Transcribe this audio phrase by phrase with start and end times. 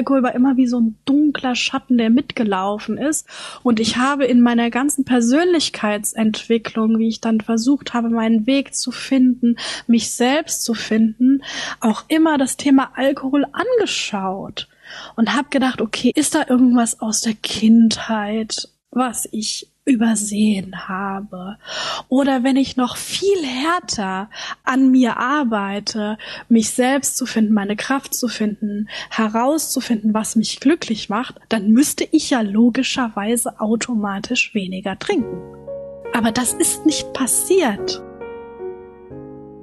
[0.00, 3.26] Alkohol war immer wie so ein dunkler Schatten, der mitgelaufen ist.
[3.62, 8.92] Und ich habe in meiner ganzen Persönlichkeitsentwicklung, wie ich dann versucht habe, meinen Weg zu
[8.92, 11.42] finden, mich selbst zu finden,
[11.80, 14.68] auch immer das Thema Alkohol angeschaut
[15.16, 21.56] und habe gedacht, okay, ist da irgendwas aus der Kindheit, was ich übersehen habe.
[22.08, 24.28] Oder wenn ich noch viel härter
[24.64, 26.18] an mir arbeite,
[26.48, 32.06] mich selbst zu finden, meine Kraft zu finden, herauszufinden, was mich glücklich macht, dann müsste
[32.10, 35.38] ich ja logischerweise automatisch weniger trinken.
[36.12, 38.02] Aber das ist nicht passiert.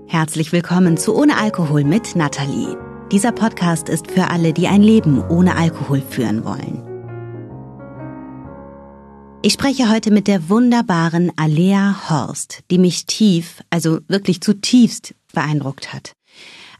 [0.07, 2.77] Herzlich willkommen zu Ohne Alkohol mit Nathalie.
[3.11, 6.86] Dieser Podcast ist für alle, die ein Leben ohne Alkohol führen wollen.
[9.47, 15.93] Ich spreche heute mit der wunderbaren Alea Horst, die mich tief, also wirklich zutiefst beeindruckt
[15.93, 16.11] hat.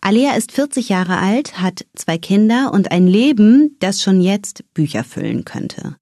[0.02, 5.06] Alea ist 40 Jahre alt, hat zwei Kinder und ein Leben, das schon jetzt Bücher
[5.06, 5.96] füllen könnte.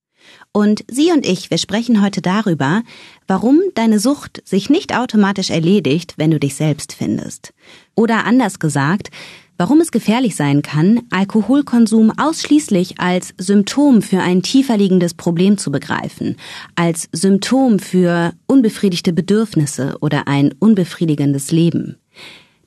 [0.54, 2.82] Und sie und ich, wir sprechen heute darüber,
[3.28, 7.54] warum deine Sucht sich nicht automatisch erledigt, wenn du dich selbst findest.
[7.94, 9.12] Oder anders gesagt,
[9.58, 15.72] Warum es gefährlich sein kann, Alkoholkonsum ausschließlich als Symptom für ein tiefer liegendes Problem zu
[15.72, 16.36] begreifen,
[16.76, 21.96] als Symptom für unbefriedigte Bedürfnisse oder ein unbefriedigendes Leben.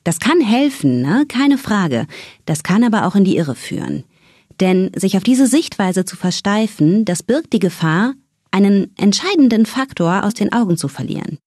[0.03, 1.25] Das kann helfen, ne?
[1.27, 2.07] keine Frage.
[2.45, 4.03] Das kann aber auch in die Irre führen.
[4.59, 8.13] Denn sich auf diese Sichtweise zu versteifen, das birgt die Gefahr,
[8.49, 11.37] einen entscheidenden Faktor aus den Augen zu verlieren.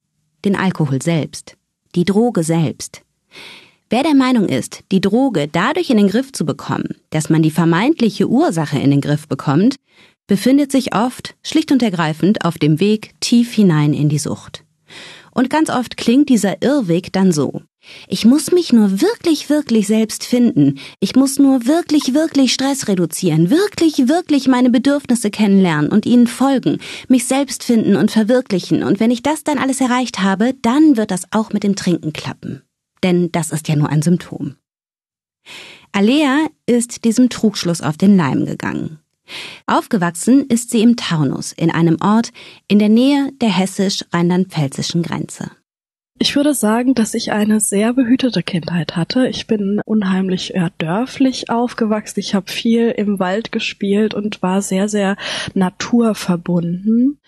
[0.45, 1.57] Den Alkohol selbst.
[1.97, 3.03] Die Droge selbst.
[3.93, 7.51] Wer der Meinung ist, die Droge dadurch in den Griff zu bekommen, dass man die
[7.51, 9.77] vermeintliche Ursache in den Griff bekommt,
[10.27, 14.65] befindet sich oft schlicht und ergreifend auf dem Weg tief hinein in die Sucht.
[15.33, 17.61] Und ganz oft klingt dieser Irrweg dann so.
[18.09, 20.79] Ich muss mich nur wirklich, wirklich selbst finden.
[20.99, 26.79] Ich muss nur wirklich, wirklich Stress reduzieren, wirklich, wirklich meine Bedürfnisse kennenlernen und ihnen folgen,
[27.09, 28.85] mich selbst finden und verwirklichen.
[28.85, 32.15] Und wenn ich das dann alles erreicht habe, dann wird das auch mit dem Trinken
[32.15, 32.63] klappen
[33.03, 34.57] denn das ist ja nur ein Symptom.
[35.93, 38.99] Alea ist diesem Trugschluss auf den Leim gegangen.
[39.67, 42.33] Aufgewachsen ist sie im Taunus, in einem Ort
[42.69, 45.51] in der Nähe der hessisch-rheinland-pfälzischen Grenze.
[46.19, 49.27] Ich würde sagen, dass ich eine sehr behütete Kindheit hatte.
[49.27, 52.21] Ich bin unheimlich ja, dörflich aufgewachsen.
[52.21, 55.17] Ich habe viel im Wald gespielt und war sehr, sehr
[55.55, 57.19] naturverbunden.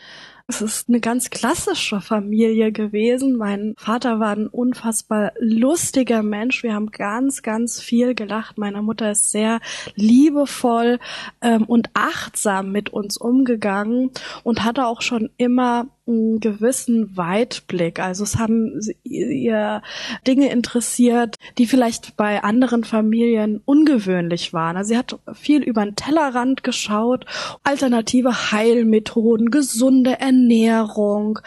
[0.47, 3.39] Es ist eine ganz klassische Familie gewesen.
[3.39, 6.63] Mein Vater war ein unfassbar lustiger Mensch.
[6.63, 8.59] Wir haben ganz, ganz viel gelacht.
[8.59, 9.61] Meine Mutter ist sehr
[9.95, 10.99] liebevoll
[11.41, 14.11] ähm, und achtsam mit uns umgegangen
[14.43, 17.99] und hatte auch schon immer einen gewissen Weitblick.
[17.99, 19.83] Also es haben ihr
[20.27, 24.77] Dinge interessiert, die vielleicht bei anderen Familien ungewöhnlich waren.
[24.77, 27.25] Also sie hat viel über den Tellerrand geschaut,
[27.63, 31.39] alternative Heilmethoden, gesunde Ernährung,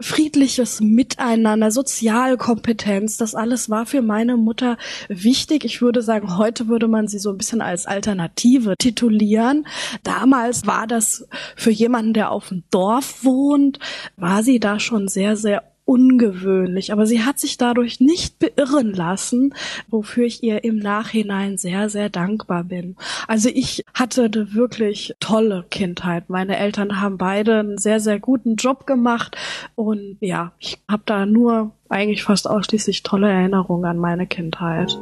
[0.00, 4.76] friedliches Miteinander, Sozialkompetenz, das alles war für meine Mutter
[5.08, 5.64] wichtig.
[5.64, 9.66] Ich würde sagen, heute würde man sie so ein bisschen als Alternative titulieren.
[10.04, 11.26] Damals war das
[11.56, 13.80] für jemanden, der auf dem Dorf wohnt,
[14.16, 19.54] war sie da schon sehr, sehr ungewöhnlich, aber sie hat sich dadurch nicht beirren lassen,
[19.88, 22.96] wofür ich ihr im Nachhinein sehr, sehr dankbar bin.
[23.28, 26.30] Also ich hatte eine wirklich tolle Kindheit.
[26.30, 29.36] Meine Eltern haben beide einen sehr, sehr guten Job gemacht
[29.74, 34.98] und ja, ich habe da nur eigentlich fast ausschließlich tolle Erinnerungen an meine Kindheit.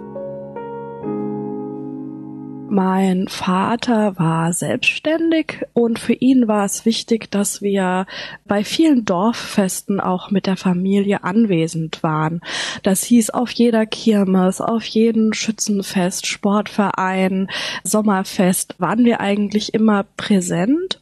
[2.75, 8.06] Mein Vater war selbstständig und für ihn war es wichtig, dass wir
[8.47, 12.41] bei vielen Dorffesten auch mit der Familie anwesend waren.
[12.82, 17.50] Das hieß auf jeder Kirmes, auf jedem Schützenfest, Sportverein,
[17.84, 21.02] Sommerfest waren wir eigentlich immer präsent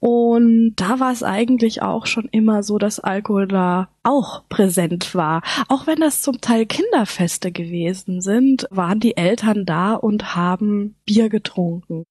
[0.00, 5.42] und da war es eigentlich auch schon immer so, dass Alkohol da auch präsent war.
[5.68, 11.28] Auch wenn das zum Teil Kinderfeste gewesen sind, waren die Eltern da und haben Bier
[11.28, 12.04] getrunken.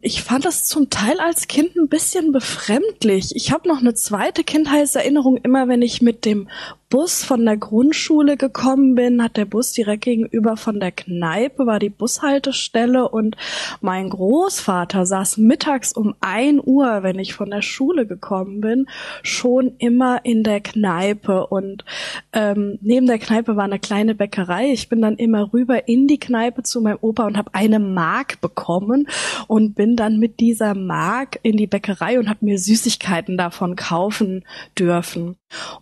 [0.00, 3.34] Ich fand das zum Teil als Kind ein bisschen befremdlich.
[3.34, 6.48] Ich habe noch eine zweite Kindheitserinnerung, immer wenn ich mit dem
[6.90, 11.78] Bus von der Grundschule gekommen bin, hat der Bus direkt gegenüber von der Kneipe, war
[11.78, 13.36] die Bushaltestelle und
[13.80, 18.86] mein Großvater saß mittags um ein Uhr, wenn ich von der Schule gekommen bin,
[19.22, 21.84] schon immer in der Kneipe und
[22.32, 24.72] ähm, neben der Kneipe war eine kleine Bäckerei.
[24.72, 28.40] Ich bin dann immer rüber in die Kneipe zu meinem Opa und habe eine Mark
[28.40, 29.06] bekommen
[29.46, 34.44] und bin dann mit dieser Mark in die Bäckerei und habe mir Süßigkeiten davon kaufen
[34.76, 35.36] dürfen.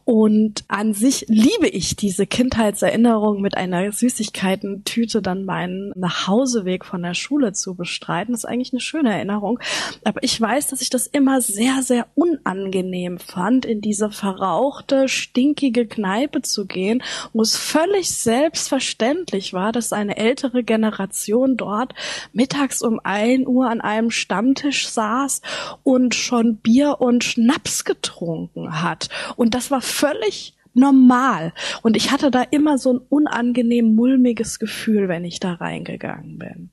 [0.04, 7.14] Und an sich liebe ich diese Kindheitserinnerung mit einer Süßigkeitentüte dann meinen Nachhauseweg von der
[7.14, 8.32] Schule zu bestreiten.
[8.32, 9.60] Das ist eigentlich eine schöne Erinnerung.
[10.04, 15.86] Aber ich weiß, dass ich das immer sehr, sehr unangenehm fand, in diese verrauchte, stinkige
[15.86, 21.94] Kneipe zu gehen, wo es völlig selbstverständlich war, dass eine ältere Generation dort
[22.32, 25.42] mittags um ein Uhr an einem Stammtisch saß
[25.82, 29.08] und schon Bier und Schnaps getrunken hat.
[29.36, 31.52] Und das war völlig normal.
[31.82, 36.70] Und ich hatte da immer so ein unangenehm mulmiges Gefühl, wenn ich da reingegangen bin.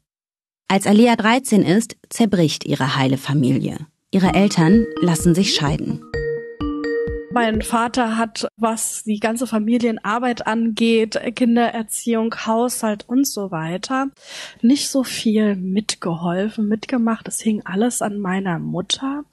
[0.68, 3.88] Als Alia 13 ist, zerbricht ihre heile Familie.
[4.12, 6.00] Ihre Eltern lassen sich scheiden.
[7.32, 14.10] Mein Vater hat, was die ganze Familienarbeit angeht, Kindererziehung, Haushalt und so weiter,
[14.62, 17.28] nicht so viel mitgeholfen, mitgemacht.
[17.28, 19.26] Es hing alles an meiner Mutter.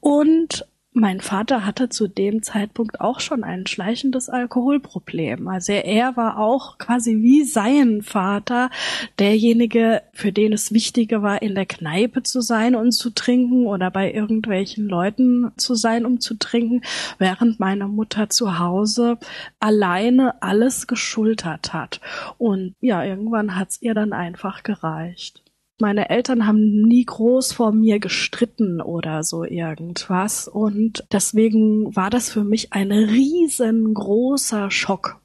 [0.00, 5.46] Und mein Vater hatte zu dem Zeitpunkt auch schon ein schleichendes Alkoholproblem.
[5.46, 8.70] Also er war auch quasi wie sein Vater
[9.18, 13.90] derjenige, für den es wichtiger war, in der Kneipe zu sein und zu trinken oder
[13.90, 16.82] bei irgendwelchen Leuten zu sein, um zu trinken,
[17.18, 19.18] während meine Mutter zu Hause
[19.60, 22.00] alleine alles geschultert hat.
[22.38, 25.42] Und ja, irgendwann hat's ihr dann einfach gereicht.
[25.80, 32.30] Meine Eltern haben nie groß vor mir gestritten oder so irgendwas und deswegen war das
[32.30, 35.20] für mich ein riesengroßer Schock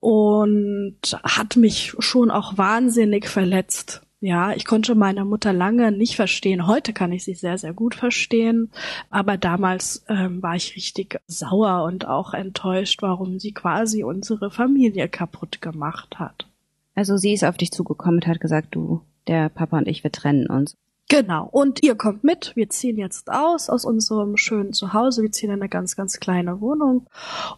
[0.00, 4.02] und hat mich schon auch wahnsinnig verletzt.
[4.20, 6.66] Ja, ich konnte meine Mutter lange nicht verstehen.
[6.66, 8.70] Heute kann ich sie sehr, sehr gut verstehen.
[9.10, 15.10] Aber damals ähm, war ich richtig sauer und auch enttäuscht, warum sie quasi unsere Familie
[15.10, 16.48] kaputt gemacht hat.
[16.94, 20.12] Also sie ist auf dich zugekommen und hat gesagt, du der Papa und ich, wir
[20.12, 20.76] trennen uns.
[21.10, 21.46] Genau.
[21.50, 22.52] Und ihr kommt mit.
[22.56, 25.22] Wir ziehen jetzt aus aus unserem schönen Zuhause.
[25.22, 27.06] Wir ziehen in eine ganz, ganz kleine Wohnung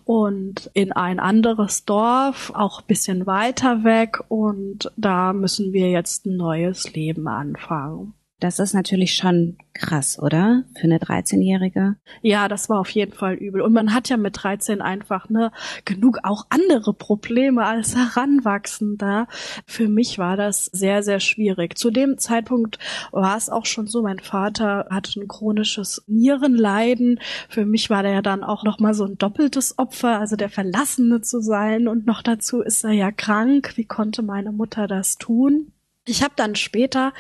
[0.04, 4.18] und in ein anderes Dorf, auch bisschen weiter weg.
[4.28, 8.14] Und da müssen wir jetzt ein neues Leben anfangen.
[8.38, 10.64] Das ist natürlich schon krass, oder?
[10.74, 11.96] Für eine 13-Jährige.
[12.20, 13.62] Ja, das war auf jeden Fall übel.
[13.62, 15.52] Und man hat ja mit 13 einfach ne
[15.86, 19.26] genug auch andere Probleme als Heranwachsender.
[19.66, 21.78] Für mich war das sehr, sehr schwierig.
[21.78, 22.78] Zu dem Zeitpunkt
[23.10, 27.20] war es auch schon so, mein Vater hatte ein chronisches Nierenleiden.
[27.48, 30.50] Für mich war der ja dann auch noch mal so ein doppeltes Opfer, also der
[30.50, 31.88] Verlassene zu sein.
[31.88, 33.72] Und noch dazu ist er ja krank.
[33.76, 35.72] Wie konnte meine Mutter das tun?
[36.08, 37.12] Ich habe dann später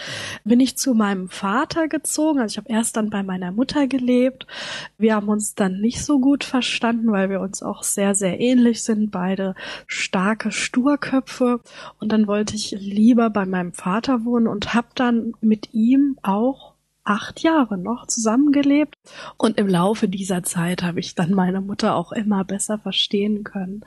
[0.44, 4.46] bin ich zu meinem Vater gezogen, also ich habe erst dann bei meiner Mutter gelebt.
[4.96, 8.84] Wir haben uns dann nicht so gut verstanden, weil wir uns auch sehr sehr ähnlich
[8.84, 9.56] sind, beide
[9.88, 11.60] starke Sturköpfe.
[11.98, 16.75] Und dann wollte ich lieber bei meinem Vater wohnen und habe dann mit ihm auch
[17.06, 18.94] acht Jahre noch zusammengelebt.
[19.36, 23.84] Und im Laufe dieser Zeit habe ich dann meine Mutter auch immer besser verstehen können,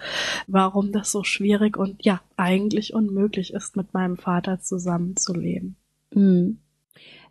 [0.48, 5.75] warum das so schwierig und ja, eigentlich unmöglich ist, mit meinem Vater zusammenzuleben.
[6.13, 6.60] Mhm.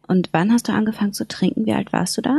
[0.07, 1.67] Und wann hast du angefangen zu trinken?
[1.67, 2.37] Wie alt warst du da?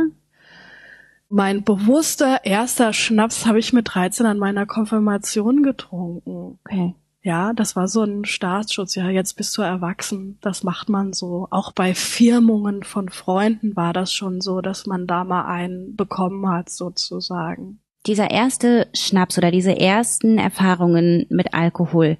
[1.28, 6.58] Mein bewusster erster Schnaps habe ich mit 13 an meiner Konfirmation getrunken.
[6.64, 6.94] Okay.
[7.22, 8.94] Ja, das war so ein Staatsschutz.
[8.94, 10.38] Ja, jetzt bist du erwachsen.
[10.40, 11.48] Das macht man so.
[11.50, 16.48] Auch bei Firmungen von Freunden war das schon so, dass man da mal einen bekommen
[16.48, 17.80] hat, sozusagen.
[18.06, 22.16] Dieser erste Schnaps oder diese ersten Erfahrungen mit Alkohol,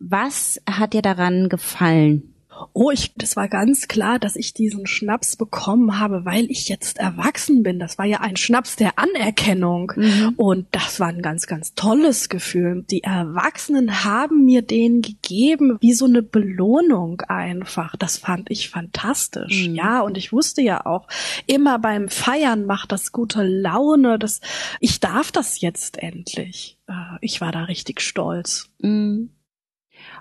[0.00, 2.34] was hat dir daran gefallen?
[2.72, 6.98] Oh, ich, das war ganz klar, dass ich diesen Schnaps bekommen habe, weil ich jetzt
[6.98, 7.78] erwachsen bin.
[7.78, 9.92] Das war ja ein Schnaps der Anerkennung.
[9.96, 10.34] Mhm.
[10.36, 12.84] Und das war ein ganz, ganz tolles Gefühl.
[12.90, 17.96] Die Erwachsenen haben mir den gegeben, wie so eine Belohnung einfach.
[17.96, 19.68] Das fand ich fantastisch.
[19.68, 19.74] Mhm.
[19.74, 21.08] Ja, und ich wusste ja auch,
[21.46, 24.18] immer beim Feiern macht das gute Laune.
[24.18, 24.40] Das,
[24.80, 26.78] ich darf das jetzt endlich.
[26.88, 28.70] Äh, ich war da richtig stolz.
[28.80, 29.30] Mhm.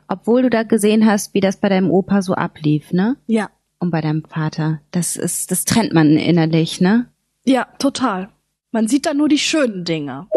[0.07, 3.17] Obwohl du da gesehen hast, wie das bei deinem Opa so ablief, ne?
[3.27, 3.49] Ja.
[3.79, 4.81] Und bei deinem Vater.
[4.91, 7.07] Das ist, das trennt man innerlich, ne?
[7.45, 8.29] Ja, total.
[8.71, 10.27] Man sieht da nur die schönen Dinge.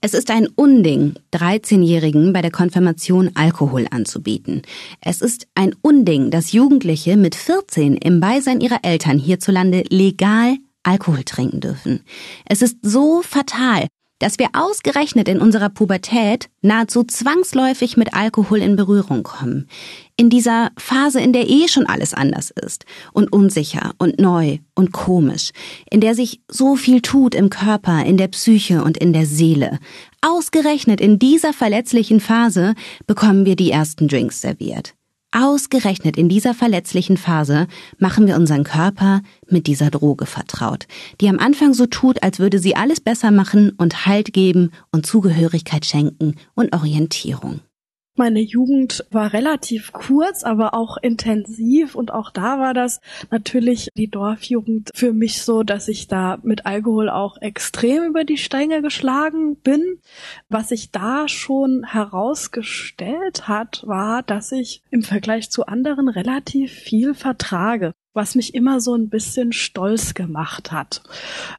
[0.00, 4.60] Es ist ein Unding, 13-Jährigen bei der Konfirmation Alkohol anzubieten.
[5.00, 11.24] Es ist ein Unding, dass Jugendliche mit 14 im Beisein ihrer Eltern hierzulande legal Alkohol
[11.24, 12.04] trinken dürfen.
[12.44, 13.86] Es ist so fatal,
[14.18, 19.68] dass wir ausgerechnet in unserer Pubertät nahezu zwangsläufig mit Alkohol in Berührung kommen.
[20.16, 24.92] In dieser Phase, in der eh schon alles anders ist und unsicher und neu und
[24.92, 25.50] komisch,
[25.90, 29.78] in der sich so viel tut im Körper, in der Psyche und in der Seele.
[30.20, 32.74] Ausgerechnet in dieser verletzlichen Phase
[33.06, 34.94] bekommen wir die ersten Drinks serviert.
[35.36, 37.66] Ausgerechnet in dieser verletzlichen Phase
[37.98, 40.86] machen wir unseren Körper mit dieser Droge vertraut,
[41.20, 45.06] die am Anfang so tut, als würde sie alles besser machen und Halt geben und
[45.06, 47.58] Zugehörigkeit schenken und Orientierung.
[48.16, 53.00] Meine Jugend war relativ kurz, aber auch intensiv und auch da war das
[53.32, 58.36] natürlich die Dorfjugend für mich so, dass ich da mit Alkohol auch extrem über die
[58.36, 59.98] Stränge geschlagen bin.
[60.48, 67.14] Was sich da schon herausgestellt hat, war, dass ich im Vergleich zu anderen relativ viel
[67.14, 71.02] vertrage was mich immer so ein bisschen stolz gemacht hat.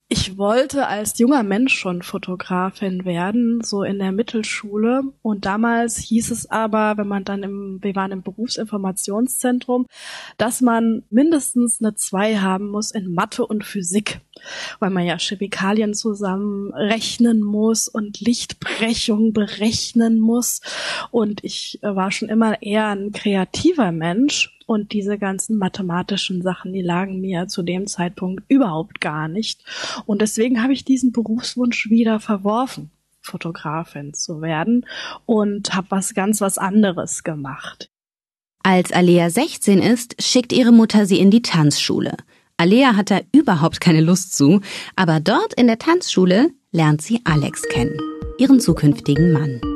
[0.08, 5.04] Ich wollte als junger Mensch schon Fotografin werden, so in der Mittelschule.
[5.22, 9.86] Und damals hieß es aber, wenn man dann im, wir waren im Berufsinformationszentrum,
[10.38, 14.22] dass man mindestens eine zwei haben muss in Mathe und Physik,
[14.80, 20.62] weil man ja Chemikalien zusammenrechnen muss und Lichtbrechung berechnen muss.
[21.12, 26.82] Und ich war schon immer eher ein kreativer Mensch und diese ganzen mathematischen Sachen, die
[26.82, 29.64] lagen mir zu dem Zeitpunkt überhaupt gar nicht.
[30.06, 32.92] Und deswegen habe ich diesen Berufswunsch wieder verworfen,
[33.22, 34.86] Fotografin zu werden
[35.26, 37.90] und habe was ganz was anderes gemacht.
[38.64, 42.18] Als Alea 16 ist, schickt ihre Mutter sie in die Tanzschule.
[42.58, 44.62] Alea hat da überhaupt keine Lust zu,
[44.96, 48.00] aber dort in der Tanzschule lernt sie Alex kennen,
[48.40, 49.75] ihren zukünftigen Mann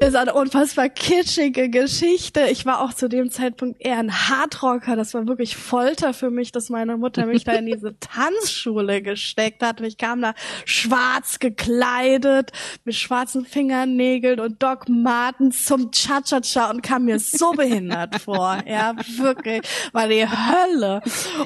[0.00, 2.46] ist eine unfassbar kitschige Geschichte.
[2.50, 4.96] Ich war auch zu dem Zeitpunkt eher ein Hardrocker.
[4.96, 9.62] Das war wirklich Folter für mich, dass meine Mutter mich da in diese Tanzschule gesteckt
[9.62, 9.80] hat.
[9.80, 10.32] Und ich kam da
[10.64, 12.52] schwarz gekleidet,
[12.84, 18.58] mit schwarzen Fingernägeln und Doc Martens zum Cha-Cha-Cha und kam mir so behindert vor.
[18.66, 19.60] Ja, wirklich.
[19.92, 21.02] War die Hölle.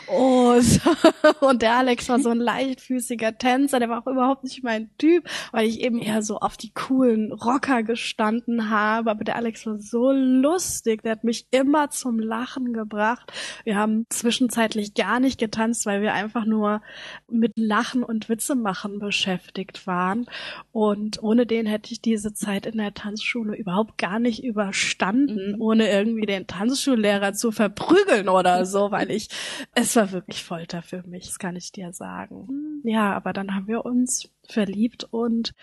[0.07, 0.81] Und,
[1.41, 3.81] und der Alex war so ein leichtfüßiger Tänzer.
[3.81, 7.33] Der war auch überhaupt nicht mein Typ, weil ich eben eher so auf die coolen
[7.33, 9.11] Rocker gestanden gefunden habe.
[9.11, 13.33] Aber der Alex war so lustig, der hat mich immer zum Lachen gebracht.
[13.65, 16.83] Wir haben zwischenzeitlich gar nicht getanzt, weil wir einfach nur
[17.31, 20.27] mit Lachen und Witze machen beschäftigt waren.
[20.73, 25.61] Und ohne den hätte ich diese Zeit in der Tanzschule überhaupt gar nicht überstanden, mhm.
[25.61, 29.29] ohne irgendwie den Tanzschullehrer zu verprügeln oder so, weil ich,
[29.75, 32.47] es war wirklich Folter für mich, das kann ich dir sagen.
[32.49, 32.89] Mhm.
[32.89, 35.55] Ja, aber dann haben wir uns verliebt und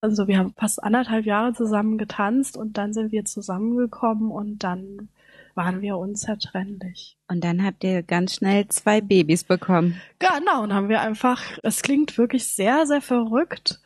[0.00, 5.08] also wir haben fast anderthalb Jahre zusammen getanzt und dann sind wir zusammengekommen und dann
[5.54, 7.16] waren wir unzertrennlich.
[7.28, 10.00] Und dann habt ihr ganz schnell zwei Babys bekommen.
[10.18, 13.80] Genau, und haben wir einfach, es klingt wirklich sehr, sehr verrückt,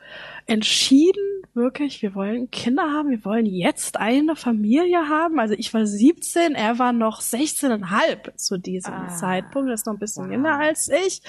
[0.48, 5.38] entschieden, wirklich, wir wollen Kinder haben, wir wollen jetzt eine Familie haben.
[5.38, 9.92] Also ich war 17, er war noch 16,5 zu diesem ah, Zeitpunkt, er ist noch
[9.92, 10.32] ein bisschen wow.
[10.32, 11.20] jünger als ich.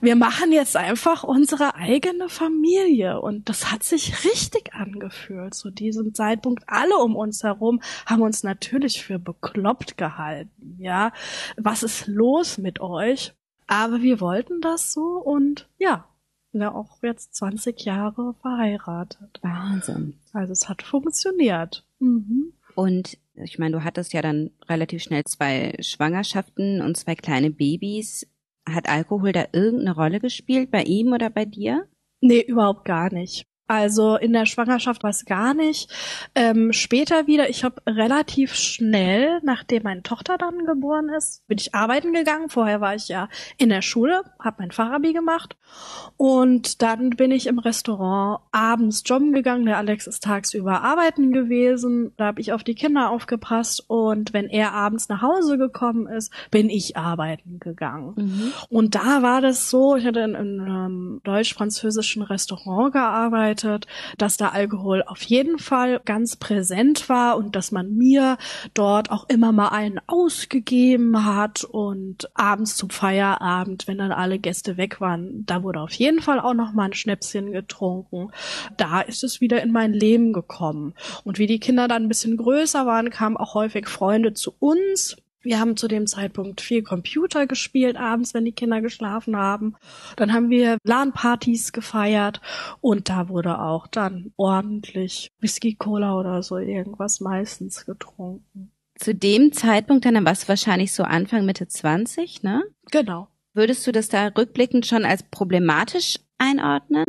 [0.00, 6.14] Wir machen jetzt einfach unsere eigene Familie und das hat sich richtig angefühlt zu diesem
[6.14, 6.64] Zeitpunkt.
[6.66, 11.12] Alle um uns herum haben uns natürlich für bekloppt gehalten, ja.
[11.58, 13.34] Was ist los mit euch?
[13.66, 16.06] Aber wir wollten das so und ja,
[16.60, 19.38] ja auch jetzt 20 Jahre verheiratet.
[19.42, 20.14] Wahnsinn.
[20.32, 21.84] Also es hat funktioniert.
[21.98, 22.52] Mhm.
[22.74, 28.26] Und ich meine, du hattest ja dann relativ schnell zwei Schwangerschaften und zwei kleine Babys.
[28.68, 31.86] Hat Alkohol da irgendeine Rolle gespielt bei ihm oder bei dir?
[32.20, 33.46] Nee, überhaupt gar nicht.
[33.66, 35.90] Also in der Schwangerschaft war es gar nicht.
[36.34, 41.74] Ähm, später wieder, ich habe relativ schnell, nachdem meine Tochter dann geboren ist, bin ich
[41.74, 42.50] arbeiten gegangen.
[42.50, 45.56] Vorher war ich ja in der Schule, habe mein Fachabi gemacht
[46.18, 49.64] und dann bin ich im Restaurant abends jobben gegangen.
[49.64, 52.12] Der Alex ist tagsüber arbeiten gewesen.
[52.18, 56.30] Da habe ich auf die Kinder aufgepasst und wenn er abends nach Hause gekommen ist,
[56.50, 58.12] bin ich arbeiten gegangen.
[58.16, 58.52] Mhm.
[58.68, 63.86] Und da war das so, ich hatte in, in einem deutsch-französischen Restaurant gearbeitet gearbeitet,
[64.18, 68.36] dass da Alkohol auf jeden Fall ganz präsent war und dass man mir
[68.74, 74.76] dort auch immer mal einen ausgegeben hat und abends zum Feierabend, wenn dann alle Gäste
[74.76, 78.30] weg waren, da wurde auf jeden Fall auch noch mal ein Schnäpschen getrunken.
[78.76, 80.94] Da ist es wieder in mein Leben gekommen.
[81.24, 85.16] Und wie die Kinder dann ein bisschen größer waren, kamen auch häufig Freunde zu uns
[85.44, 89.76] wir haben zu dem Zeitpunkt viel Computer gespielt abends, wenn die Kinder geschlafen haben.
[90.16, 92.40] Dann haben wir LAN-Partys gefeiert
[92.80, 98.72] und da wurde auch dann ordentlich Whisky, Cola oder so irgendwas meistens getrunken.
[98.96, 102.62] Zu dem Zeitpunkt dann warst du wahrscheinlich so Anfang Mitte 20, ne?
[102.90, 103.28] Genau.
[103.52, 107.06] Würdest du das da rückblickend schon als problematisch einordnen?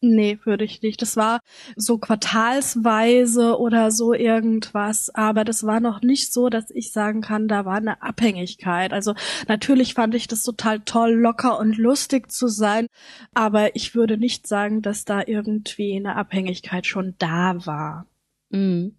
[0.00, 1.02] Nee, würde ich nicht.
[1.02, 1.40] Das war
[1.74, 7.48] so quartalsweise oder so irgendwas, aber das war noch nicht so, dass ich sagen kann,
[7.48, 8.92] da war eine Abhängigkeit.
[8.92, 9.14] Also
[9.48, 12.86] natürlich fand ich das total toll, locker und lustig zu sein,
[13.34, 18.06] aber ich würde nicht sagen, dass da irgendwie eine Abhängigkeit schon da war.
[18.50, 18.94] Mhm.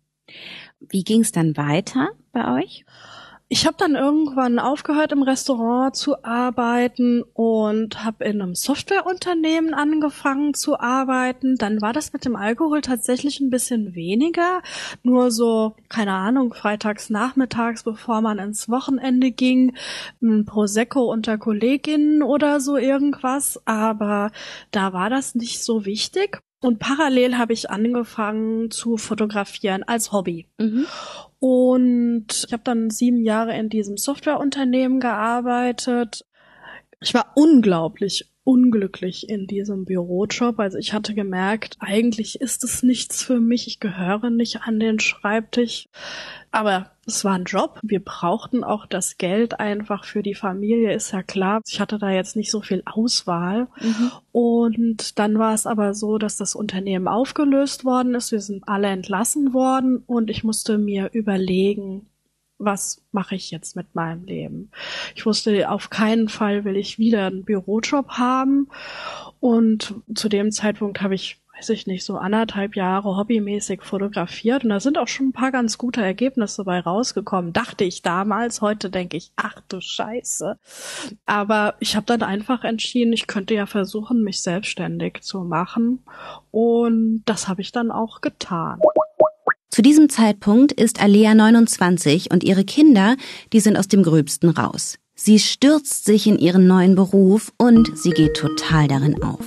[0.82, 2.86] Wie ging es dann weiter bei euch?
[3.52, 10.54] Ich habe dann irgendwann aufgehört, im Restaurant zu arbeiten und habe in einem Softwareunternehmen angefangen
[10.54, 11.56] zu arbeiten.
[11.56, 14.62] Dann war das mit dem Alkohol tatsächlich ein bisschen weniger.
[15.02, 19.76] Nur so, keine Ahnung, freitags nachmittags, bevor man ins Wochenende ging,
[20.22, 23.60] ein Prosecco unter Kolleginnen oder so irgendwas.
[23.66, 24.30] Aber
[24.70, 26.44] da war das nicht so wichtig.
[26.62, 30.48] Und parallel habe ich angefangen zu fotografieren als Hobby.
[30.58, 30.86] Mhm.
[31.40, 36.26] Und ich habe dann sieben Jahre in diesem Softwareunternehmen gearbeitet.
[37.00, 40.60] Ich war unglaublich unglücklich in diesem Bürojob.
[40.60, 43.68] Also ich hatte gemerkt, eigentlich ist es nichts für mich.
[43.68, 45.88] Ich gehöre nicht an den Schreibtisch.
[46.50, 47.80] Aber es war ein Job.
[47.84, 51.62] Wir brauchten auch das Geld einfach für die Familie, ist ja klar.
[51.68, 53.68] Ich hatte da jetzt nicht so viel Auswahl.
[53.82, 54.12] Mhm.
[54.32, 58.32] Und dann war es aber so, dass das Unternehmen aufgelöst worden ist.
[58.32, 62.08] Wir sind alle entlassen worden und ich musste mir überlegen,
[62.60, 64.70] was mache ich jetzt mit meinem Leben?
[65.16, 68.68] Ich wusste, auf keinen Fall will ich wieder einen Bürojob haben.
[69.40, 74.70] Und zu dem Zeitpunkt habe ich weiß ich nicht, so anderthalb Jahre hobbymäßig fotografiert und
[74.70, 78.62] da sind auch schon ein paar ganz gute Ergebnisse dabei rausgekommen, dachte ich damals.
[78.62, 80.58] Heute denke ich, ach du Scheiße.
[81.26, 86.00] Aber ich habe dann einfach entschieden, ich könnte ja versuchen, mich selbstständig zu machen
[86.52, 88.80] und das habe ich dann auch getan.
[89.70, 93.16] Zu diesem Zeitpunkt ist Alea 29 und ihre Kinder,
[93.54, 94.98] die sind aus dem Gröbsten raus.
[95.14, 99.46] Sie stürzt sich in ihren neuen Beruf und sie geht total darin auf.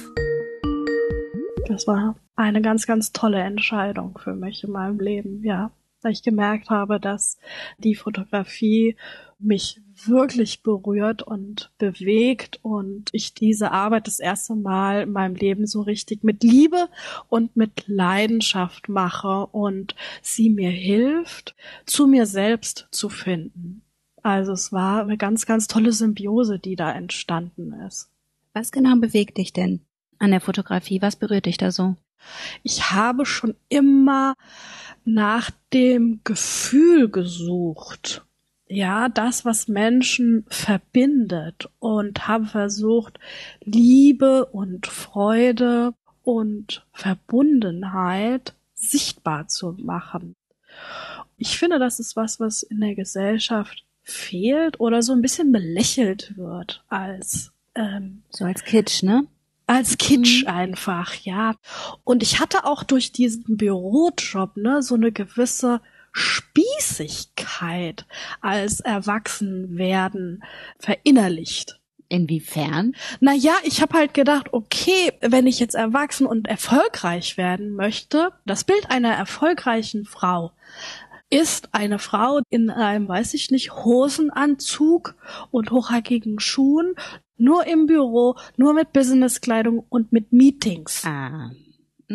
[1.67, 5.73] Das war eine ganz, ganz tolle Entscheidung für mich in meinem Leben, ja.
[6.03, 7.39] Da ich gemerkt habe, dass
[7.79, 8.97] die Fotografie
[9.39, 15.67] mich wirklich berührt und bewegt und ich diese Arbeit das erste Mal in meinem Leben
[15.67, 16.89] so richtig mit Liebe
[17.29, 21.55] und mit Leidenschaft mache und sie mir hilft,
[21.87, 23.83] zu mir selbst zu finden.
[24.23, 28.11] Also es war eine ganz, ganz tolle Symbiose, die da entstanden ist.
[28.55, 29.81] Was genau bewegt dich denn?
[30.23, 31.03] an der Fotografie?
[31.03, 31.97] Was berührt dich da so?
[32.63, 34.35] Ich habe schon immer
[35.05, 38.25] nach dem Gefühl gesucht.
[38.69, 43.19] Ja, das, was Menschen verbindet und habe versucht,
[43.61, 50.37] Liebe und Freude und Verbundenheit sichtbar zu machen.
[51.37, 56.37] Ich finde, das ist was, was in der Gesellschaft fehlt oder so ein bisschen belächelt
[56.37, 59.27] wird als ähm, so als Kitsch, ne?
[59.73, 61.55] Als Kitsch einfach, ja.
[62.05, 65.81] Und ich hatte auch durch diesen Bürojob, ne, so eine gewisse
[66.13, 68.05] Spießigkeit
[68.43, 70.45] als Erwachsenwerden
[70.79, 71.79] verinnerlicht.
[72.09, 72.95] Inwiefern?
[73.21, 78.65] Naja, ich habe halt gedacht, okay, wenn ich jetzt erwachsen und erfolgreich werden möchte, das
[78.65, 80.53] Bild einer erfolgreichen Frau
[81.33, 85.17] ist eine Frau in einem, weiß ich nicht, Hosenanzug
[85.51, 86.95] und hochhackigen Schuhen,
[87.39, 91.05] nur im Büro, nur mit Businesskleidung und mit Meetings.
[91.07, 91.51] Ah.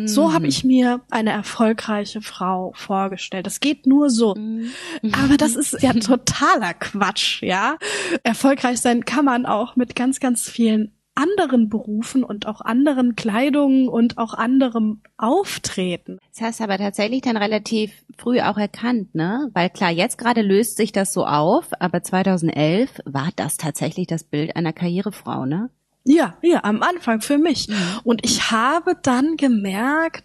[0.06, 0.50] So habe mhm.
[0.50, 3.46] ich mir eine erfolgreiche Frau vorgestellt.
[3.46, 4.36] Das geht nur so.
[4.36, 4.70] Mhm.
[5.12, 7.76] Aber das ist ja totaler Quatsch, ja.
[8.22, 13.88] Erfolgreich sein kann man auch mit ganz, ganz vielen anderen Berufen und auch anderen Kleidungen
[13.88, 16.18] und auch anderem Auftreten.
[16.32, 19.50] Das hast du aber tatsächlich dann relativ früh auch erkannt, ne?
[19.52, 24.22] Weil klar, jetzt gerade löst sich das so auf, aber 2011 war das tatsächlich das
[24.22, 25.70] Bild einer Karrierefrau, ne?
[26.10, 27.68] Ja, ja, am Anfang für mich.
[27.68, 28.00] Mhm.
[28.02, 30.24] Und ich habe dann gemerkt,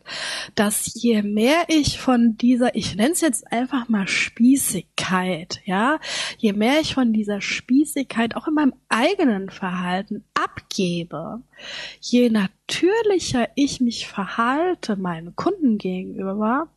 [0.56, 6.00] dass je mehr ich von dieser, ich nenne es jetzt einfach mal Spießigkeit, ja,
[6.38, 11.42] je mehr ich von dieser Spießigkeit auch in meinem eigenen Verhalten abgebe,
[12.00, 16.70] je natürlicher ich mich verhalte meinen Kunden gegenüber,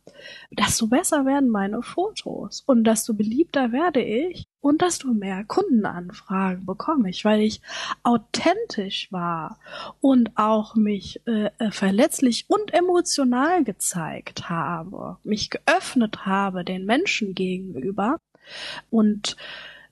[0.51, 7.09] desto besser werden meine Fotos und desto beliebter werde ich und desto mehr Kundenanfragen bekomme
[7.09, 7.61] ich, weil ich
[8.03, 9.59] authentisch war
[10.01, 17.33] und auch mich äh, äh verletzlich und emotional gezeigt habe, mich geöffnet habe den Menschen
[17.33, 18.17] gegenüber.
[18.89, 19.37] Und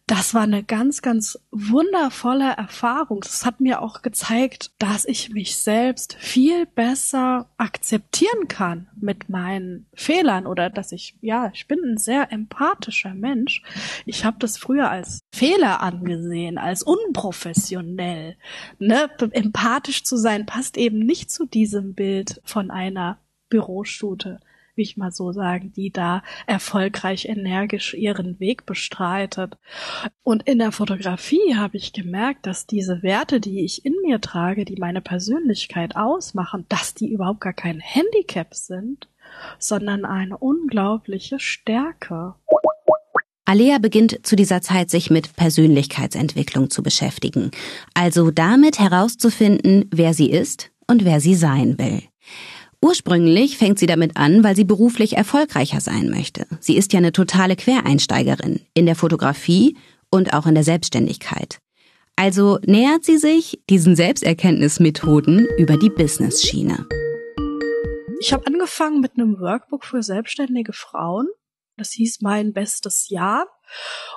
[0.07, 3.21] das war eine ganz, ganz wundervolle Erfahrung.
[3.21, 9.87] Das hat mir auch gezeigt, dass ich mich selbst viel besser akzeptieren kann mit meinen
[9.95, 13.63] Fehlern oder dass ich, ja, ich bin ein sehr empathischer Mensch.
[14.05, 18.37] Ich habe das früher als Fehler angesehen, als unprofessionell.
[18.77, 19.09] Ne?
[19.31, 23.17] Empathisch zu sein passt eben nicht zu diesem Bild von einer
[23.49, 24.39] Bürostute
[24.75, 29.57] wie ich mal so sagen, die da erfolgreich energisch ihren Weg bestreitet.
[30.23, 34.65] Und in der Fotografie habe ich gemerkt, dass diese Werte, die ich in mir trage,
[34.65, 39.07] die meine Persönlichkeit ausmachen, dass die überhaupt gar kein Handicap sind,
[39.59, 42.35] sondern eine unglaubliche Stärke.
[43.45, 47.51] Alea beginnt zu dieser Zeit sich mit Persönlichkeitsentwicklung zu beschäftigen,
[47.93, 52.01] also damit herauszufinden, wer sie ist und wer sie sein will.
[52.85, 56.45] Ursprünglich fängt sie damit an, weil sie beruflich erfolgreicher sein möchte.
[56.59, 59.75] Sie ist ja eine totale Quereinsteigerin in der Fotografie
[60.11, 61.57] und auch in der Selbstständigkeit.
[62.15, 66.85] Also nähert sie sich diesen Selbsterkenntnismethoden über die Business-Schiene.
[68.21, 71.25] Ich habe angefangen mit einem Workbook für selbstständige Frauen.
[71.77, 73.47] Das hieß mein bestes Jahr.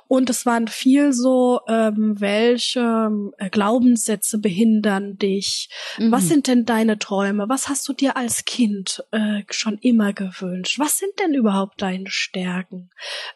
[0.09, 5.69] Und es waren viel so, ähm, welche äh, Glaubenssätze behindern dich?
[5.99, 6.13] Mhm.
[6.13, 7.49] Was sind denn deine Träume?
[7.49, 10.79] Was hast du dir als Kind äh, schon immer gewünscht?
[10.79, 12.91] Was sind denn überhaupt deine Stärken?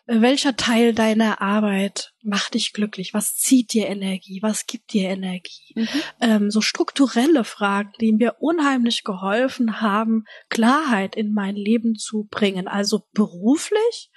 [0.06, 3.12] Äh, welcher Teil deiner Arbeit macht dich glücklich?
[3.12, 4.40] Was zieht dir Energie?
[4.42, 5.74] Was gibt dir Energie?
[5.74, 5.88] Mhm.
[6.20, 12.68] Ähm, so strukturelle Fragen, die mir unheimlich geholfen haben, Klarheit in mein Leben zu bringen.
[12.68, 14.10] Also beruflich,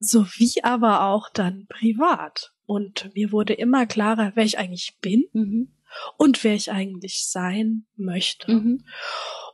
[0.00, 2.52] sowie aber auch dann privat.
[2.66, 5.72] Und mir wurde immer klarer, wer ich eigentlich bin mhm.
[6.16, 8.52] und wer ich eigentlich sein möchte.
[8.52, 8.84] Mhm.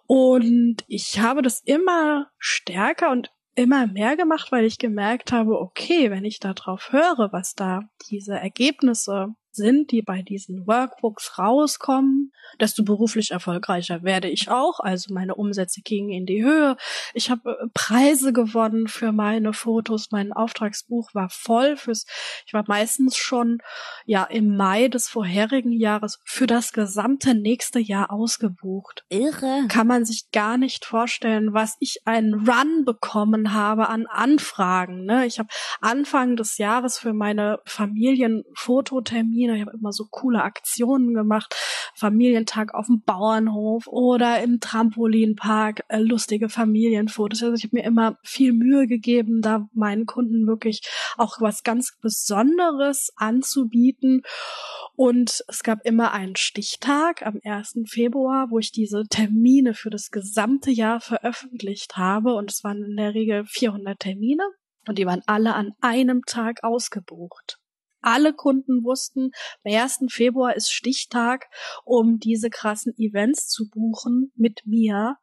[0.07, 6.11] Und ich habe das immer stärker und immer mehr gemacht, weil ich gemerkt habe, okay,
[6.11, 12.33] wenn ich da drauf höre, was da diese Ergebnisse sind, die bei diesen Workbooks rauskommen,
[12.61, 14.81] desto beruflich erfolgreicher werde ich auch.
[14.81, 16.77] Also meine Umsätze gingen in die Höhe.
[17.15, 20.09] Ich habe äh, Preise gewonnen für meine Fotos.
[20.11, 22.07] Mein Auftragsbuch war voll fürs,
[22.47, 23.59] ich war meistens schon,
[24.05, 29.05] ja, im Mai des vorherigen Jahres für das gesamte nächste Jahr ausgebucht.
[29.09, 29.67] Irre.
[29.69, 35.05] Kann man sich gar nicht vorstellen, was ich einen Run bekommen habe an Anfragen.
[35.05, 35.27] Ne?
[35.27, 35.49] Ich habe
[35.81, 39.57] Anfang des Jahres für meine Familienfototermine Termine.
[39.57, 41.55] Ich habe immer so coole Aktionen gemacht.
[41.95, 47.43] Familientag auf dem Bauernhof oder im Trampolinpark, äh, lustige Familienfotos.
[47.43, 50.83] Also ich habe mir immer viel Mühe gegeben, da meinen Kunden wirklich
[51.17, 54.23] auch was ganz Besonderes anzubieten.
[54.97, 57.85] Und es gab immer einen Stichtag am 1.
[57.89, 62.35] Februar, wo ich diese Termine für das gesamte Jahr veröffentlicht habe.
[62.35, 64.45] Und es waren in der Regel 400 Termine.
[64.87, 67.59] Und die waren alle an einem Tag ausgebucht
[68.05, 69.31] alle Kunden wussten,
[69.65, 70.05] am 1.
[70.09, 71.47] Februar ist Stichtag,
[71.85, 75.17] um diese krassen Events zu buchen mit mir.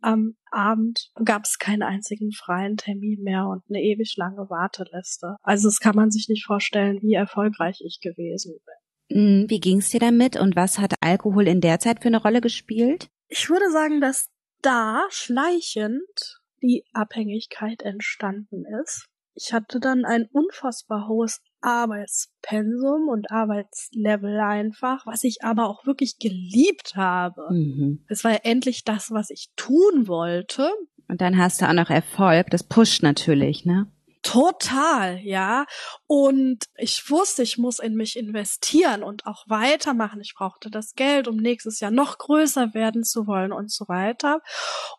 [0.00, 5.36] Am Abend gab es keinen einzigen freien Termin mehr und eine ewig lange Warteliste.
[5.42, 8.74] Also das kann man sich nicht vorstellen, wie erfolgreich ich gewesen bin.
[9.16, 12.40] Hm, wie ging's dir damit und was hat Alkohol in der Zeit für eine Rolle
[12.40, 13.08] gespielt?
[13.28, 14.30] Ich würde sagen, dass
[14.62, 19.06] da schleichend die Abhängigkeit entstanden ist.
[19.34, 26.18] Ich hatte dann ein unfassbar hohes Arbeitspensum und Arbeitslevel einfach, was ich aber auch wirklich
[26.18, 27.46] geliebt habe.
[27.50, 28.04] Mhm.
[28.08, 30.70] Es war ja endlich das, was ich tun wollte.
[31.08, 32.50] Und dann hast du auch noch Erfolg.
[32.50, 33.90] Das pusht natürlich, ne?
[34.22, 35.64] Total, ja.
[36.06, 40.20] Und ich wusste, ich muss in mich investieren und auch weitermachen.
[40.20, 44.40] Ich brauchte das Geld, um nächstes Jahr noch größer werden zu wollen und so weiter.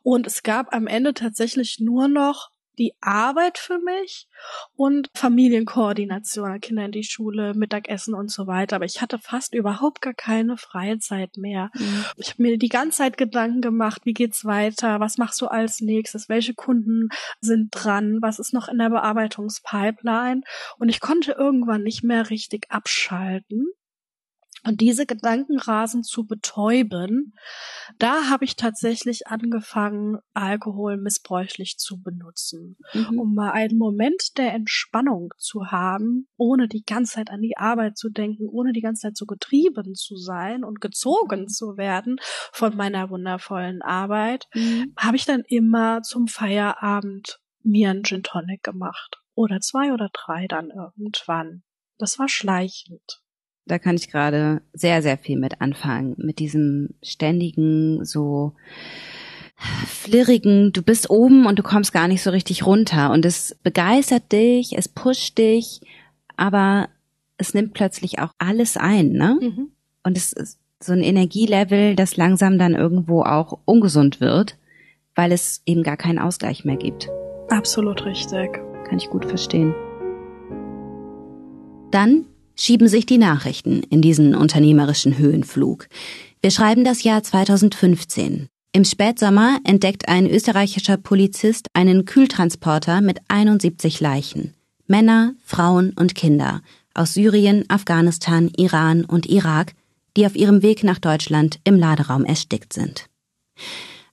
[0.01, 4.27] Und es gab am Ende tatsächlich nur noch die Arbeit für mich
[4.75, 8.77] und Familienkoordination, Kinder in die Schule, Mittagessen und so weiter.
[8.77, 11.69] Aber ich hatte fast überhaupt gar keine Freizeit mehr.
[11.73, 12.05] Mhm.
[12.15, 15.81] Ich habe mir die ganze Zeit Gedanken gemacht, wie geht's weiter, was machst du als
[15.81, 20.41] nächstes, welche Kunden sind dran, was ist noch in der Bearbeitungspipeline.
[20.77, 23.67] Und ich konnte irgendwann nicht mehr richtig abschalten.
[24.63, 27.33] Und diese Gedankenrasen zu betäuben,
[27.97, 33.19] da habe ich tatsächlich angefangen, Alkohol missbräuchlich zu benutzen, mhm.
[33.19, 37.97] um mal einen Moment der Entspannung zu haben, ohne die ganze Zeit an die Arbeit
[37.97, 42.17] zu denken, ohne die ganze Zeit so getrieben zu sein und gezogen zu werden
[42.51, 44.93] von meiner wundervollen Arbeit, mhm.
[44.95, 49.17] habe ich dann immer zum Feierabend mir einen Gin Tonic gemacht.
[49.33, 51.63] Oder zwei oder drei dann irgendwann.
[51.97, 53.21] Das war schleichend
[53.71, 56.15] da kann ich gerade sehr, sehr viel mit anfangen.
[56.17, 58.51] Mit diesem ständigen, so
[59.87, 63.11] flirrigen, du bist oben und du kommst gar nicht so richtig runter.
[63.11, 65.79] Und es begeistert dich, es pusht dich,
[66.35, 66.89] aber
[67.37, 69.39] es nimmt plötzlich auch alles ein, ne?
[69.39, 69.71] Mhm.
[70.03, 74.57] Und es ist so ein Energielevel, das langsam dann irgendwo auch ungesund wird,
[75.15, 77.09] weil es eben gar keinen Ausgleich mehr gibt.
[77.49, 78.51] Absolut richtig.
[78.83, 79.73] Kann ich gut verstehen.
[81.91, 85.87] Dann schieben sich die Nachrichten in diesen unternehmerischen Höhenflug.
[86.41, 88.47] Wir schreiben das Jahr 2015.
[88.73, 94.53] Im Spätsommer entdeckt ein österreichischer Polizist einen Kühltransporter mit 71 Leichen.
[94.87, 96.61] Männer, Frauen und Kinder
[96.93, 99.73] aus Syrien, Afghanistan, Iran und Irak,
[100.17, 103.07] die auf ihrem Weg nach Deutschland im Laderaum erstickt sind.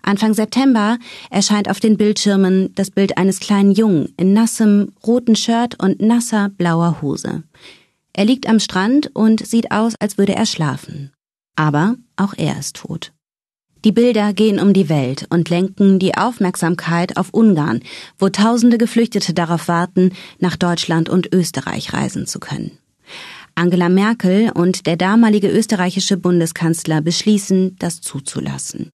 [0.03, 0.99] Anfang September
[1.31, 6.51] erscheint auf den Bildschirmen das Bild eines kleinen Jungen in nassem roten Shirt und nasser
[6.51, 7.43] blauer Hose.
[8.19, 11.13] Er liegt am Strand und sieht aus, als würde er schlafen.
[11.55, 13.13] Aber auch er ist tot.
[13.85, 17.79] Die Bilder gehen um die Welt und lenken die Aufmerksamkeit auf Ungarn,
[18.19, 22.73] wo tausende Geflüchtete darauf warten, nach Deutschland und Österreich reisen zu können.
[23.55, 28.91] Angela Merkel und der damalige österreichische Bundeskanzler beschließen, das zuzulassen.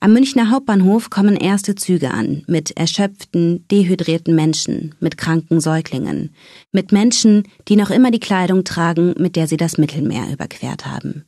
[0.00, 6.34] Am Münchner Hauptbahnhof kommen erste Züge an, mit erschöpften, dehydrierten Menschen, mit kranken Säuglingen,
[6.72, 11.24] mit Menschen, die noch immer die Kleidung tragen, mit der sie das Mittelmeer überquert haben.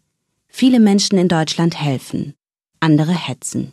[0.49, 2.35] Viele Menschen in Deutschland helfen,
[2.81, 3.73] andere hetzen.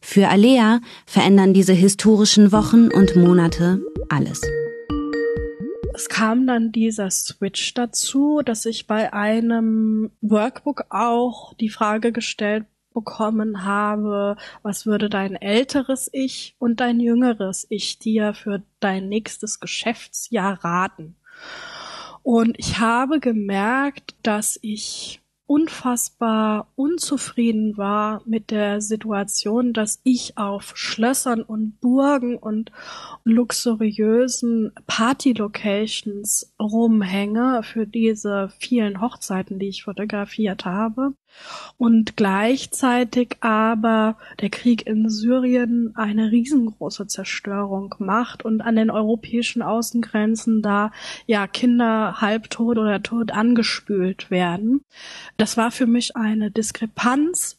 [0.00, 4.40] Für Alea verändern diese historischen Wochen und Monate alles.
[5.94, 12.66] Es kam dann dieser Switch dazu, dass ich bei einem Workbook auch die Frage gestellt
[12.98, 19.60] bekommen habe, was würde dein älteres Ich und dein jüngeres Ich dir für dein nächstes
[19.60, 21.14] Geschäftsjahr raten?
[22.24, 30.76] Und ich habe gemerkt, dass ich unfassbar unzufrieden war mit der Situation, dass ich auf
[30.76, 32.70] Schlössern und Burgen und
[33.24, 41.14] luxuriösen Party-Locations rumhänge für diese vielen Hochzeiten, die ich fotografiert habe
[41.76, 49.62] und gleichzeitig aber der Krieg in Syrien eine riesengroße Zerstörung macht und an den europäischen
[49.62, 50.92] Außengrenzen da
[51.26, 54.82] ja Kinder halbtot oder tot angespült werden.
[55.36, 57.58] Das war für mich eine Diskrepanz,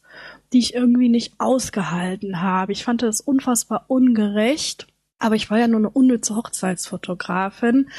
[0.52, 2.72] die ich irgendwie nicht ausgehalten habe.
[2.72, 4.86] Ich fand das unfassbar ungerecht
[5.20, 7.90] aber ich war ja nur eine unnütze Hochzeitsfotografin.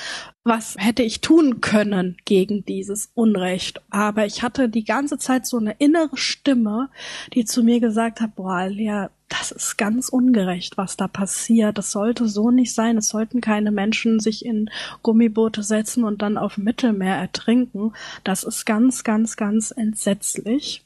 [0.44, 3.82] Was hätte ich tun können gegen dieses Unrecht?
[3.92, 6.90] Aber ich hatte die ganze Zeit so eine innere Stimme,
[7.34, 11.78] die zu mir gesagt hat, boah, Lea, das ist ganz ungerecht, was da passiert.
[11.78, 12.98] Das sollte so nicht sein.
[12.98, 14.72] Es sollten keine Menschen sich in
[15.04, 17.94] Gummiboote setzen und dann auf Mittelmeer ertrinken.
[18.24, 20.86] Das ist ganz, ganz, ganz entsetzlich.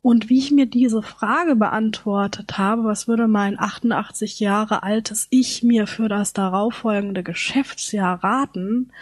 [0.00, 5.62] Und wie ich mir diese Frage beantwortet habe, was würde mein 88 Jahre altes Ich
[5.62, 8.92] mir für das darauffolgende Geschäftsjahr raten,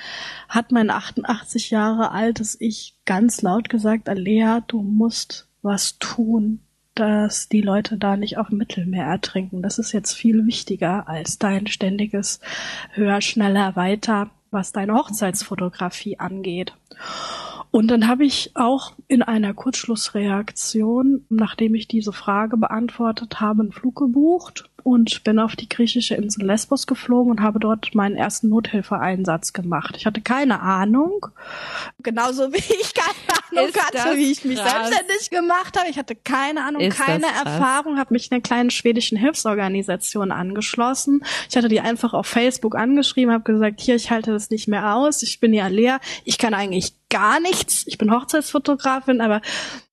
[0.49, 6.61] hat mein 88 Jahre altes Ich ganz laut gesagt, Alea, du musst was tun,
[6.95, 9.63] dass die Leute da nicht auf Mittelmeer ertrinken.
[9.63, 12.41] Das ist jetzt viel wichtiger als dein ständiges
[12.93, 16.73] höher, schneller, weiter, was deine Hochzeitsfotografie angeht.
[17.71, 23.73] Und dann habe ich auch in einer Kurzschlussreaktion, nachdem ich diese Frage beantwortet habe, einen
[23.73, 28.49] Flug gebucht und bin auf die griechische Insel Lesbos geflogen und habe dort meinen ersten
[28.51, 29.97] Nothilfeeinsatz gemacht.
[29.99, 31.27] Ich hatte keine Ahnung,
[32.05, 34.89] genauso wie ich keine Ahnung Ist hatte, wie ich mich krass.
[34.89, 35.91] selbstständig gemacht habe.
[35.91, 41.25] Ich hatte keine Ahnung, Ist keine Erfahrung, habe mich einer kleinen schwedischen Hilfsorganisation angeschlossen.
[41.51, 44.95] Ich hatte die einfach auf Facebook angeschrieben, habe gesagt, hier, ich halte das nicht mehr
[44.95, 47.85] aus, ich bin ja leer, ich kann eigentlich gar nichts.
[47.87, 49.41] Ich bin Hochzeitsfotografin, aber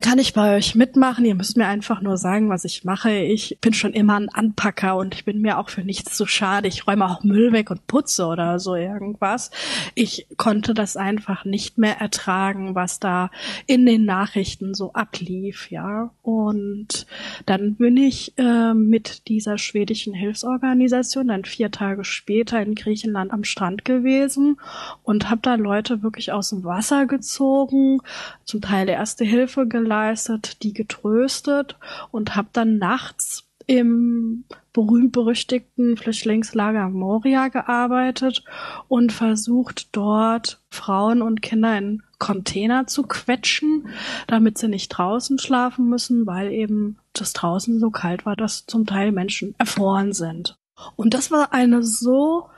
[0.01, 1.25] kann ich bei euch mitmachen?
[1.25, 3.11] Ihr müsst mir einfach nur sagen, was ich mache.
[3.11, 6.67] Ich bin schon immer ein Anpacker und ich bin mir auch für nichts zu schade.
[6.67, 9.51] Ich räume auch Müll weg und putze oder so irgendwas.
[9.95, 13.31] Ich konnte das einfach nicht mehr ertragen, was da
[13.65, 16.11] in den Nachrichten so ablief, ja.
[16.21, 17.07] Und
[17.45, 23.43] dann bin ich äh, mit dieser schwedischen Hilfsorganisation dann vier Tage später in Griechenland am
[23.43, 24.57] Strand gewesen
[25.03, 27.99] und habe da Leute wirklich aus dem Wasser gezogen,
[28.43, 31.77] zum Teil erste Hilfe geleistet, die getröstet
[32.11, 38.43] und habe dann nachts im berühmt-berüchtigten Flüchtlingslager Moria gearbeitet
[38.87, 43.87] und versucht dort Frauen und Kinder in Container zu quetschen,
[44.27, 48.85] damit sie nicht draußen schlafen müssen, weil eben das draußen so kalt war, dass zum
[48.85, 50.57] Teil Menschen erfroren sind.
[50.95, 52.49] Und das war eine so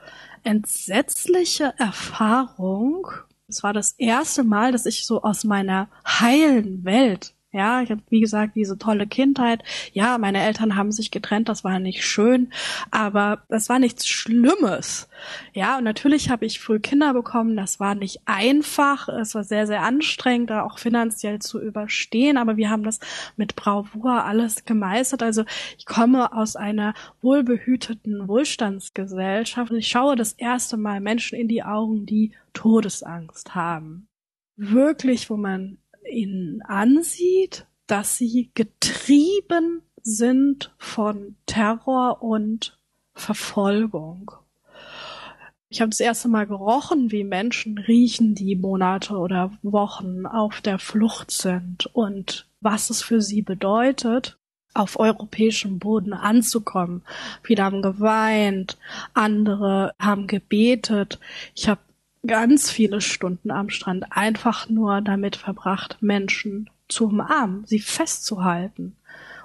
[0.42, 3.08] entsetzliche Erfahrung,
[3.48, 8.02] es war das erste Mal, dass ich so aus meiner heilen Welt ja, ich habe
[8.10, 9.64] wie gesagt diese tolle Kindheit.
[9.92, 12.52] Ja, meine Eltern haben sich getrennt, das war nicht schön,
[12.90, 15.08] aber das war nichts Schlimmes.
[15.54, 19.66] Ja, und natürlich habe ich früh Kinder bekommen, das war nicht einfach, es war sehr
[19.66, 23.00] sehr anstrengend, da auch finanziell zu überstehen, aber wir haben das
[23.36, 25.22] mit Bravour alles gemeistert.
[25.22, 25.44] Also,
[25.78, 31.62] ich komme aus einer wohlbehüteten Wohlstandsgesellschaft und ich schaue das erste Mal Menschen in die
[31.62, 34.08] Augen, die Todesangst haben.
[34.56, 35.78] Wirklich, wo man
[36.10, 42.78] ihnen ansieht, dass sie getrieben sind von Terror und
[43.14, 44.32] Verfolgung.
[45.68, 50.78] Ich habe das erste Mal gerochen, wie Menschen riechen, die Monate oder Wochen auf der
[50.78, 54.38] Flucht sind und was es für sie bedeutet,
[54.74, 57.02] auf europäischem Boden anzukommen.
[57.42, 58.78] Viele haben geweint,
[59.12, 61.18] andere haben gebetet.
[61.54, 61.80] Ich habe
[62.26, 68.96] ganz viele Stunden am Strand einfach nur damit verbracht, Menschen zu umarmen, sie festzuhalten,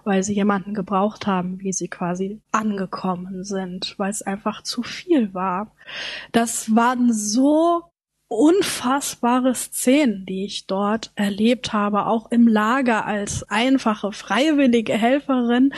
[0.04, 5.34] weil sie jemanden gebraucht haben, wie sie quasi angekommen sind, weil es einfach zu viel
[5.34, 5.72] war.
[6.32, 7.91] Das waren so
[8.32, 15.74] unfassbare Szenen, die ich dort erlebt habe, auch im Lager als einfache freiwillige Helferin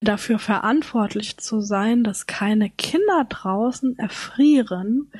[0.00, 5.12] dafür verantwortlich zu sein, dass keine Kinder draußen erfrieren.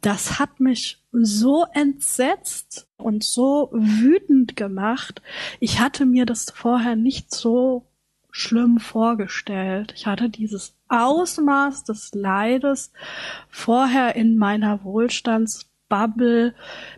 [0.00, 5.22] Das hat mich so entsetzt und so wütend gemacht.
[5.58, 7.88] Ich hatte mir das vorher nicht so
[8.30, 9.92] schlimm vorgestellt.
[9.96, 12.92] Ich hatte dieses Ausmaß des Leides
[13.48, 16.54] vorher in meiner Wohlstands Bubble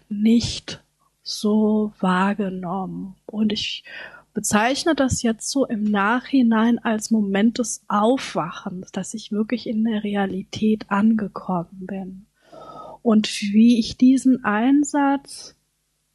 [0.08, 0.82] nicht
[1.22, 3.16] so wahrgenommen.
[3.26, 3.84] Und ich
[4.34, 10.04] bezeichne das jetzt so im Nachhinein als Moment des Aufwachens, dass ich wirklich in der
[10.04, 12.26] Realität angekommen bin.
[13.02, 15.56] Und wie ich diesen Einsatz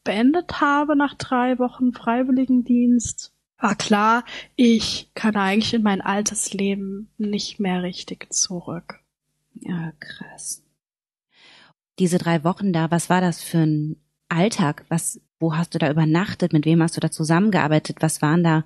[0.04, 4.24] beendet habe nach drei Wochen Freiwilligendienst, war klar,
[4.56, 9.00] ich kann eigentlich in mein altes Leben nicht mehr richtig zurück.
[9.62, 10.64] Ja, krass
[11.99, 13.95] diese drei Wochen da, was war das für ein
[14.29, 14.86] Alltag?
[14.89, 16.53] Was, wo hast du da übernachtet?
[16.53, 17.97] Mit wem hast du da zusammengearbeitet?
[18.01, 18.65] Was waren da?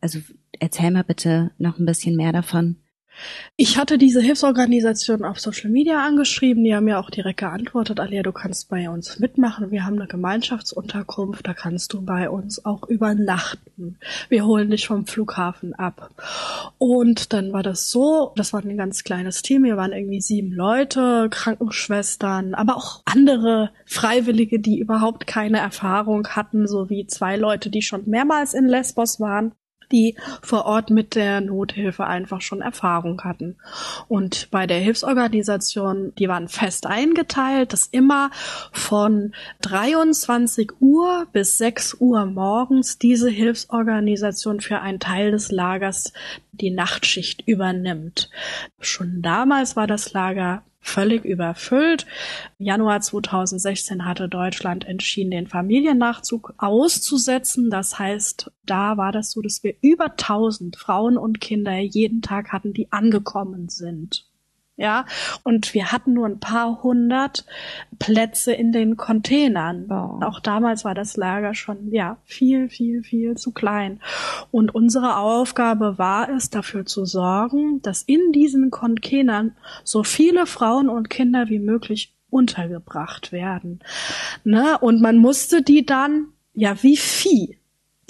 [0.00, 0.20] Also
[0.58, 2.76] erzähl mal bitte noch ein bisschen mehr davon.
[3.56, 8.22] Ich hatte diese Hilfsorganisation auf Social Media angeschrieben, die haben mir auch direkt geantwortet, Alia,
[8.22, 9.70] du kannst bei uns mitmachen.
[9.70, 13.98] Wir haben eine Gemeinschaftsunterkunft, da kannst du bei uns auch übernachten.
[14.28, 16.10] Wir holen dich vom Flughafen ab.
[16.78, 20.52] Und dann war das so, das war ein ganz kleines Team, wir waren irgendwie sieben
[20.52, 27.68] Leute, Krankenschwestern, aber auch andere Freiwillige, die überhaupt keine Erfahrung hatten, so wie zwei Leute,
[27.68, 29.52] die schon mehrmals in Lesbos waren
[29.92, 33.56] die vor Ort mit der Nothilfe einfach schon Erfahrung hatten.
[34.08, 38.30] Und bei der Hilfsorganisation, die waren fest eingeteilt, dass immer
[38.72, 46.12] von 23 Uhr bis 6 Uhr morgens diese Hilfsorganisation für einen Teil des Lagers
[46.52, 48.30] die Nachtschicht übernimmt.
[48.80, 52.06] Schon damals war das Lager völlig überfüllt.
[52.58, 57.70] Januar 2016 hatte Deutschland entschieden, den Familiennachzug auszusetzen.
[57.70, 62.52] Das heißt, da war das so, dass wir über 1000 Frauen und Kinder jeden Tag
[62.52, 64.29] hatten, die angekommen sind
[64.80, 65.04] ja.
[65.44, 67.44] Und wir hatten nur ein paar hundert
[67.98, 69.84] Plätze in den Containern.
[69.88, 70.22] Wow.
[70.24, 74.00] Auch damals war das Lager schon, ja, viel, viel, viel zu klein.
[74.50, 80.88] Und unsere Aufgabe war es, dafür zu sorgen, dass in diesen Containern so viele Frauen
[80.88, 83.80] und Kinder wie möglich untergebracht werden.
[84.44, 84.78] Ne?
[84.80, 87.59] Und man musste die dann, ja, wie Vieh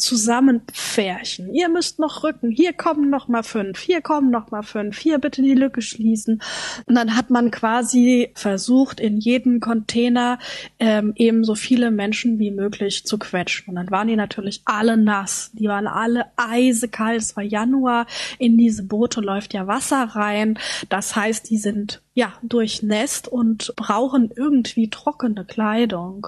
[0.01, 1.55] zusammenpferchen.
[1.55, 2.51] Ihr müsst noch rücken.
[2.51, 3.79] Hier kommen noch mal fünf.
[3.81, 4.99] Hier kommen noch mal fünf.
[4.99, 6.43] Hier bitte die Lücke schließen.
[6.87, 10.39] Und dann hat man quasi versucht, in jeden Container
[10.79, 13.69] ähm, eben so viele Menschen wie möglich zu quetschen.
[13.69, 15.51] Und dann waren die natürlich alle nass.
[15.53, 17.21] Die waren alle eisekalt.
[17.21, 18.07] Es war Januar.
[18.39, 20.59] In diese Boote läuft ja Wasser rein.
[20.89, 26.27] Das heißt, die sind ja, durchnässt und brauchen irgendwie trockene Kleidung.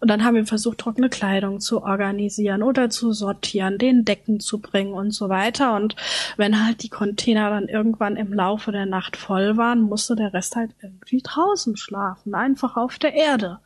[0.00, 4.60] Und dann haben wir versucht, trockene Kleidung zu organisieren oder zu sortieren, den Decken zu
[4.60, 5.74] bringen und so weiter.
[5.74, 5.96] Und
[6.36, 10.56] wenn halt die Container dann irgendwann im Laufe der Nacht voll waren, musste der Rest
[10.56, 13.60] halt irgendwie draußen schlafen, einfach auf der Erde.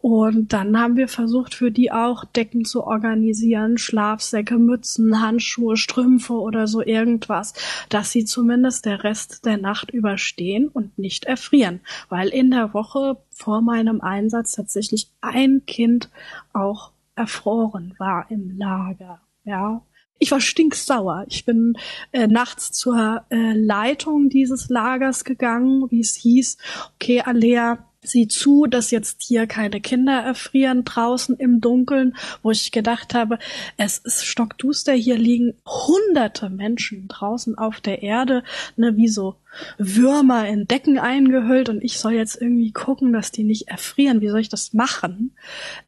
[0.00, 6.34] Und dann haben wir versucht, für die auch Decken zu organisieren, Schlafsäcke, Mützen, Handschuhe, Strümpfe
[6.34, 7.54] oder so irgendwas,
[7.88, 11.80] dass sie zumindest der Rest der Nacht überstehen und nicht erfrieren.
[12.08, 16.10] Weil in der Woche vor meinem Einsatz tatsächlich ein Kind
[16.52, 19.20] auch erfroren war im Lager.
[19.44, 19.82] Ja,
[20.18, 21.24] ich war stinksauer.
[21.28, 21.74] Ich bin
[22.12, 26.58] äh, nachts zur äh, Leitung dieses Lagers gegangen, wie es hieß.
[26.94, 32.72] Okay, Alea, sieh zu, dass jetzt hier keine Kinder erfrieren draußen im Dunkeln, wo ich
[32.72, 33.38] gedacht habe,
[33.76, 38.42] es ist stockduster, hier liegen hunderte Menschen draußen auf der Erde,
[38.76, 39.36] ne, wie so
[39.78, 44.20] Würmer in Decken eingehüllt und ich soll jetzt irgendwie gucken, dass die nicht erfrieren.
[44.20, 45.36] Wie soll ich das machen?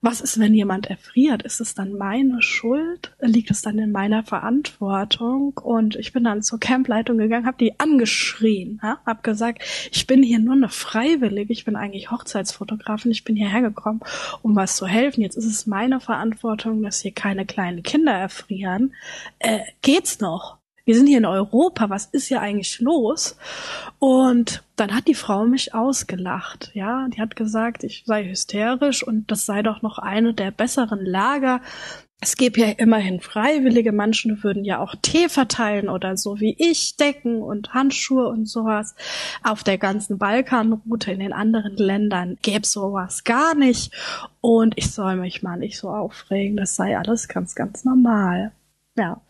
[0.01, 1.43] Was ist, wenn jemand erfriert?
[1.43, 3.13] Ist es dann meine Schuld?
[3.21, 5.59] Liegt es dann in meiner Verantwortung?
[5.63, 8.99] Und ich bin dann zur Campleitung gegangen, habe die angeschrien, ja?
[9.07, 13.63] habe gesagt, ich bin hier nur eine Freiwillige, ich bin eigentlich Hochzeitsfotografin, ich bin hierher
[13.63, 14.01] gekommen,
[14.43, 15.23] um was zu helfen.
[15.23, 18.95] Jetzt ist es meine Verantwortung, dass hier keine kleinen Kinder erfrieren.
[19.39, 20.60] Äh, geht's noch?
[20.91, 23.37] Wir sind hier in Europa, was ist hier eigentlich los?
[24.01, 29.31] Und dann hat die Frau mich ausgelacht, ja, die hat gesagt, ich sei hysterisch und
[29.31, 31.61] das sei doch noch eine der besseren Lager,
[32.21, 36.97] es gäbe ja immerhin Freiwillige, manche würden ja auch Tee verteilen oder so wie ich,
[36.97, 38.97] Decken und Handschuhe und sowas.
[39.45, 43.95] Auf der ganzen Balkanroute in den anderen Ländern gäbe sowas gar nicht.
[44.41, 48.51] Und ich soll mich mal nicht so aufregen, das sei alles ganz, ganz normal.
[49.01, 49.23] Ja,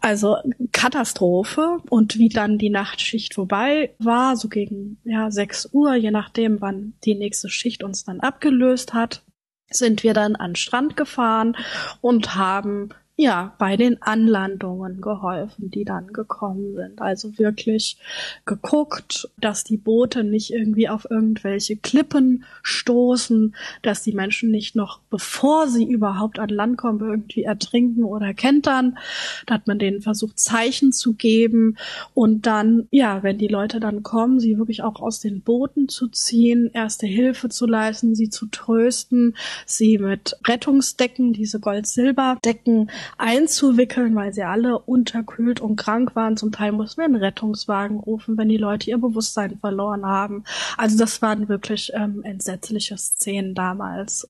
[0.00, 0.36] also
[0.70, 1.78] Katastrophe.
[1.90, 6.92] Und wie dann die Nachtschicht vorbei war, so gegen ja sechs Uhr, je nachdem, wann
[7.02, 9.24] die nächste Schicht uns dann abgelöst hat,
[9.68, 11.56] sind wir dann an Strand gefahren
[12.00, 17.02] und haben ja, bei den Anlandungen geholfen, die dann gekommen sind.
[17.02, 17.98] Also wirklich
[18.46, 25.00] geguckt, dass die Boote nicht irgendwie auf irgendwelche Klippen stoßen, dass die Menschen nicht noch,
[25.10, 28.96] bevor sie überhaupt an Land kommen, irgendwie ertrinken oder kentern.
[29.44, 31.76] Da hat man denen versucht, Zeichen zu geben
[32.14, 36.08] und dann, ja, wenn die Leute dann kommen, sie wirklich auch aus den Booten zu
[36.08, 39.36] ziehen, erste Hilfe zu leisten, sie zu trösten,
[39.66, 46.36] sie mit Rettungsdecken, diese Gold-Silber-Decken einzuwickeln, weil sie alle unterkühlt und krank waren.
[46.36, 50.44] Zum Teil mussten wir einen Rettungswagen rufen, wenn die Leute ihr Bewusstsein verloren haben.
[50.76, 54.28] Also das waren wirklich ähm, entsetzliche Szenen damals.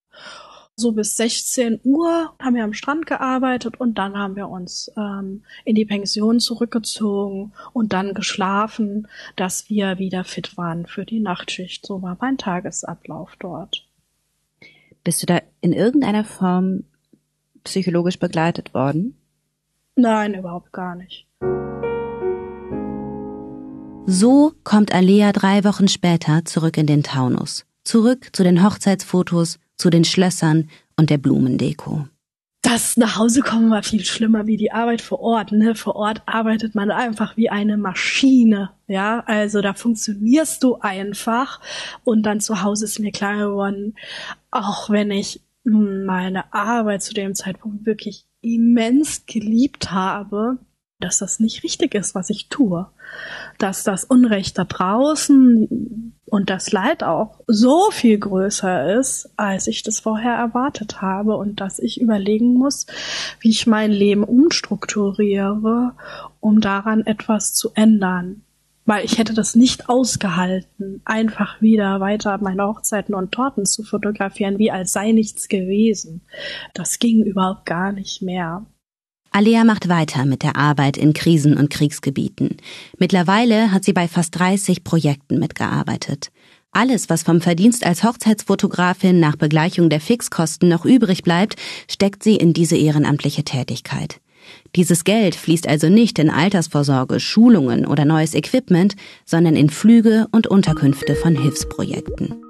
[0.75, 5.45] So bis 16 Uhr haben wir am Strand gearbeitet und dann haben wir uns ähm,
[5.65, 9.07] in die Pension zurückgezogen und dann geschlafen,
[9.37, 11.87] dass wir wieder fit waren für die Nachtschicht.
[11.87, 13.87] So war mein Tagesablauf dort.
[15.05, 16.85] Bist du da in irgendeiner Form
[17.65, 19.17] psychologisch begleitet worden?
[19.97, 21.27] Nein, überhaupt gar nicht.
[24.07, 27.65] So kommt Alea drei Wochen später zurück in den Taunus.
[27.85, 32.07] Zurück zu den Hochzeitsfotos, zu den Schlössern und der Blumendeko.
[32.63, 35.51] Das nach Hause kommen war viel schlimmer wie die Arbeit vor Ort.
[35.51, 35.75] Ne?
[35.75, 38.71] Vor Ort arbeitet man einfach wie eine Maschine.
[38.87, 41.61] Ja, also da funktionierst du einfach.
[42.05, 43.95] Und dann zu Hause ist mir klar geworden,
[44.53, 50.59] auch wenn ich meine Arbeit zu dem Zeitpunkt wirklich immens geliebt habe,
[51.03, 52.89] dass das nicht richtig ist, was ich tue.
[53.59, 59.83] Dass das Unrecht da draußen und das Leid auch so viel größer ist, als ich
[59.83, 62.87] das vorher erwartet habe und dass ich überlegen muss,
[63.41, 65.93] wie ich mein Leben umstrukturiere,
[66.41, 68.45] um daran etwas zu ändern
[68.93, 74.59] weil ich hätte das nicht ausgehalten, einfach wieder weiter meine Hochzeiten und Torten zu fotografieren,
[74.59, 76.21] wie als sei nichts gewesen.
[76.75, 78.67] Das ging überhaupt gar nicht mehr.
[79.31, 82.59] Alea macht weiter mit der Arbeit in Krisen- und Kriegsgebieten.
[82.99, 86.31] Mittlerweile hat sie bei fast 30 Projekten mitgearbeitet.
[86.71, 91.57] Alles, was vom Verdienst als Hochzeitsfotografin nach Begleichung der Fixkosten noch übrig bleibt,
[91.91, 94.21] steckt sie in diese ehrenamtliche Tätigkeit.
[94.75, 98.97] Dieses Geld fließt also nicht in Altersvorsorge, Schulungen oder neues Equipment,
[99.27, 102.43] sondern in Flüge und Unterkünfte von Hilfsprojekten.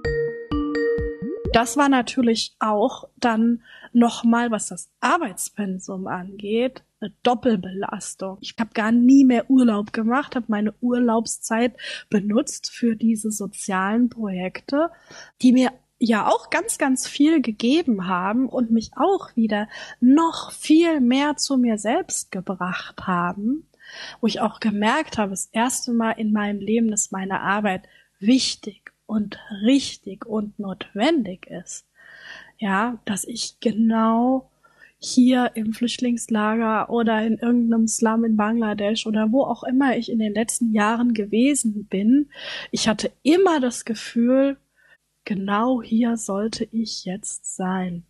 [1.53, 3.63] Das war natürlich auch dann
[3.93, 8.39] nochmal, was das Arbeitspensum angeht, eine Doppelbelastung.
[8.41, 11.75] Ich habe gar nie mehr Urlaub gemacht, habe meine Urlaubszeit
[12.09, 14.91] benutzt für diese sozialen Projekte,
[15.43, 15.73] die mir
[16.09, 19.69] ja auch ganz, ganz viel gegeben haben und mich auch wieder
[20.01, 23.69] noch viel mehr zu mir selbst gebracht haben,
[24.21, 27.83] wo ich auch gemerkt habe, das erste Mal in meinem Leben, dass meine Arbeit
[28.19, 31.87] wichtig und richtig und notwendig ist.
[32.59, 34.51] Ja, dass ich genau
[34.99, 40.21] hier im Flüchtlingslager oder in irgendeinem Slum in Bangladesch oder wo auch immer ich in
[40.21, 42.31] den letzten Jahren gewesen bin,
[42.71, 44.59] ich hatte immer das Gefühl,
[45.25, 48.05] genau hier sollte ich jetzt sein.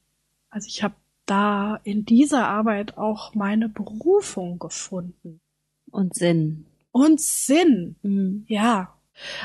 [0.51, 0.95] Also ich habe
[1.27, 5.41] da in dieser Arbeit auch meine Berufung gefunden.
[5.91, 6.67] Und Sinn.
[6.91, 7.97] Und Sinn.
[8.03, 8.45] Mhm.
[8.49, 8.95] Ja.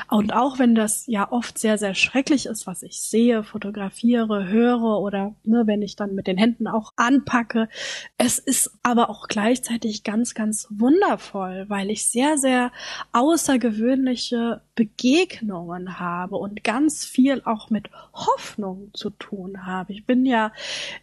[0.08, 5.00] Und auch wenn das ja oft sehr, sehr schrecklich ist, was ich sehe, fotografiere, höre
[5.00, 7.68] oder ne, wenn ich dann mit den Händen auch anpacke,
[8.16, 12.72] es ist aber auch gleichzeitig ganz, ganz wundervoll, weil ich sehr, sehr
[13.12, 19.92] außergewöhnliche Begegnungen habe und ganz viel auch mit Hoffnung zu tun habe.
[19.92, 20.52] Ich bin ja,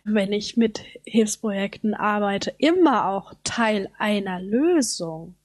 [0.03, 5.36] wenn ich mit Hilfsprojekten arbeite, immer auch Teil einer Lösung.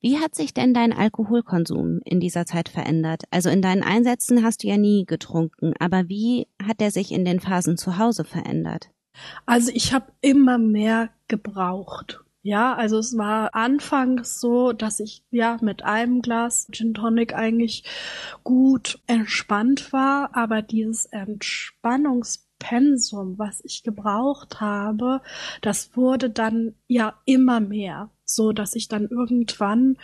[0.00, 3.24] Wie hat sich denn dein Alkoholkonsum in dieser Zeit verändert?
[3.30, 7.24] Also in deinen Einsätzen hast du ja nie getrunken, aber wie hat der sich in
[7.24, 8.90] den Phasen zu Hause verändert?
[9.44, 12.20] Also ich habe immer mehr gebraucht.
[12.42, 17.82] Ja, also es war anfangs so, dass ich ja mit einem Glas Gin Tonic eigentlich
[18.44, 21.06] gut entspannt war, aber dieses
[22.58, 25.20] Entspannungspensum, was ich gebraucht habe,
[25.60, 29.96] das wurde dann ja immer mehr so dass ich dann irgendwann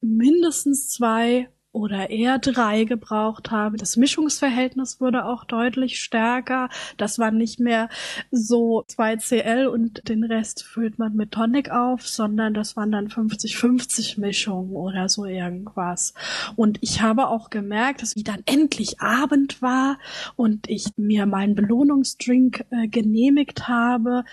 [0.00, 1.48] mindestens zwei
[1.78, 3.76] oder eher drei gebraucht habe.
[3.76, 6.68] Das Mischungsverhältnis wurde auch deutlich stärker.
[6.96, 7.88] Das war nicht mehr
[8.30, 14.20] so 2CL und den Rest füllt man mit Tonic auf, sondern das waren dann 50-50
[14.20, 16.14] Mischungen oder so irgendwas.
[16.56, 19.98] Und ich habe auch gemerkt, dass wie dann endlich Abend war
[20.34, 24.24] und ich mir meinen Belohnungsdrink äh, genehmigt habe,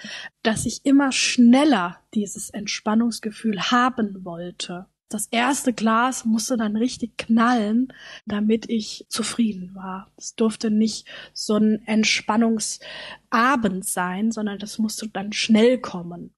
[0.41, 4.87] dass ich immer schneller dieses Entspannungsgefühl haben wollte.
[5.10, 7.93] Das erste Glas musste dann richtig knallen,
[8.26, 10.12] damit ich zufrieden war.
[10.18, 16.34] Es durfte nicht so ein Entspannungsabend sein, sondern das musste dann schnell kommen.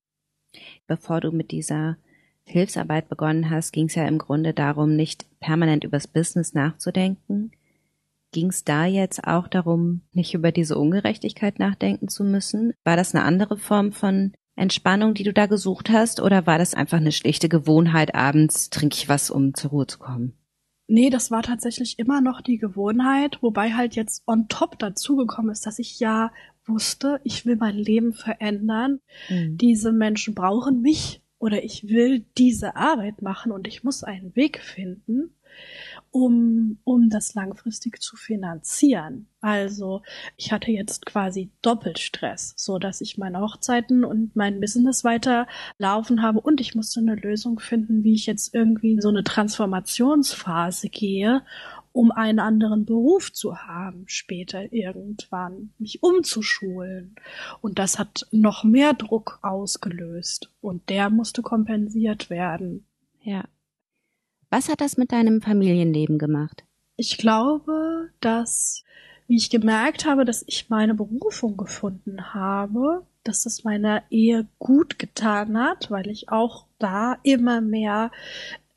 [0.85, 1.97] Bevor du mit dieser
[2.43, 7.51] Hilfsarbeit begonnen hast, ging es ja im Grunde darum, nicht permanent übers Business nachzudenken.
[8.31, 12.73] Ging es da jetzt auch darum, nicht über diese Ungerechtigkeit nachdenken zu müssen?
[12.83, 16.73] War das eine andere Form von Entspannung, die du da gesucht hast, oder war das
[16.73, 20.33] einfach eine schlichte Gewohnheit, abends trinke ich was, um zur Ruhe zu kommen?
[20.87, 25.65] Nee, das war tatsächlich immer noch die Gewohnheit, wobei halt jetzt on top dazugekommen ist,
[25.65, 26.31] dass ich ja
[26.65, 28.99] wusste, ich will mein Leben verändern.
[29.29, 29.57] Mhm.
[29.57, 34.61] Diese Menschen brauchen mich oder ich will diese Arbeit machen und ich muss einen Weg
[34.61, 35.31] finden
[36.11, 39.27] um, um das langfristig zu finanzieren.
[39.41, 40.01] Also
[40.35, 46.21] ich hatte jetzt quasi Doppelstress, so dass ich meine Hochzeiten und mein Business weiter laufen
[46.21, 50.89] habe und ich musste eine Lösung finden, wie ich jetzt irgendwie in so eine Transformationsphase
[50.89, 51.43] gehe,
[51.97, 57.15] um einen anderen Beruf zu haben später irgendwann, mich umzuschulen.
[57.59, 62.85] Und das hat noch mehr Druck ausgelöst und der musste kompensiert werden.
[63.23, 63.45] Ja.
[64.51, 66.65] Was hat das mit deinem Familienleben gemacht?
[66.97, 68.83] Ich glaube, dass,
[69.25, 74.99] wie ich gemerkt habe, dass ich meine Berufung gefunden habe, dass das meiner Ehe gut
[74.99, 78.11] getan hat, weil ich auch da immer mehr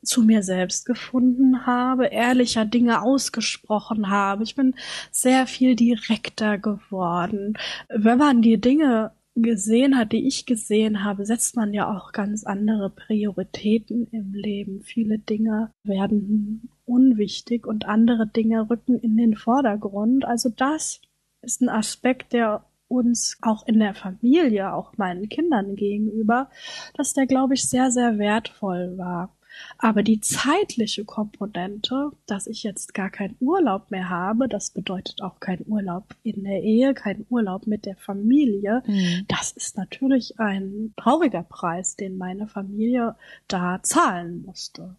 [0.03, 4.43] zu mir selbst gefunden habe, ehrlicher Dinge ausgesprochen habe.
[4.43, 4.75] Ich bin
[5.11, 7.57] sehr viel direkter geworden.
[7.89, 12.43] Wenn man die Dinge gesehen hat, die ich gesehen habe, setzt man ja auch ganz
[12.43, 14.81] andere Prioritäten im Leben.
[14.81, 20.25] Viele Dinge werden unwichtig und andere Dinge rücken in den Vordergrund.
[20.25, 21.01] Also das
[21.41, 26.49] ist ein Aspekt, der uns auch in der Familie, auch meinen Kindern gegenüber,
[26.95, 29.33] dass der, glaube ich, sehr, sehr wertvoll war.
[29.77, 35.39] Aber die zeitliche Komponente, dass ich jetzt gar keinen Urlaub mehr habe, das bedeutet auch
[35.39, 39.25] kein Urlaub in der Ehe, kein Urlaub mit der Familie, mhm.
[39.27, 43.15] das ist natürlich ein trauriger Preis, den meine Familie
[43.47, 44.95] da zahlen musste.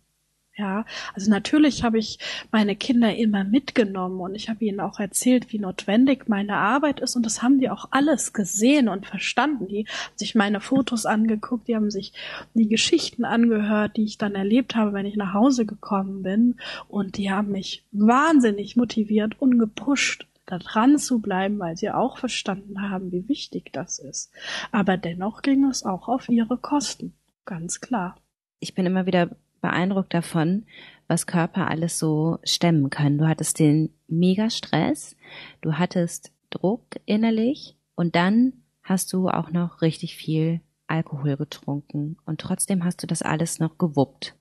[0.54, 0.84] Ja,
[1.14, 2.18] also natürlich habe ich
[2.50, 7.16] meine Kinder immer mitgenommen und ich habe ihnen auch erzählt, wie notwendig meine Arbeit ist
[7.16, 9.66] und das haben die auch alles gesehen und verstanden.
[9.66, 12.12] Die haben sich meine Fotos angeguckt, die haben sich
[12.52, 17.16] die Geschichten angehört, die ich dann erlebt habe, wenn ich nach Hause gekommen bin und
[17.16, 22.82] die haben mich wahnsinnig motiviert und gepusht da dran zu bleiben, weil sie auch verstanden
[22.82, 24.30] haben, wie wichtig das ist.
[24.70, 27.14] Aber dennoch ging es auch auf ihre Kosten.
[27.46, 28.16] Ganz klar.
[28.60, 29.30] Ich bin immer wieder
[29.62, 30.66] beeindruckt davon,
[31.08, 33.16] was Körper alles so stemmen können.
[33.16, 35.16] Du hattest den Megastress,
[35.62, 38.52] du hattest Druck innerlich und dann
[38.82, 43.78] hast du auch noch richtig viel Alkohol getrunken und trotzdem hast du das alles noch
[43.78, 44.34] gewuppt.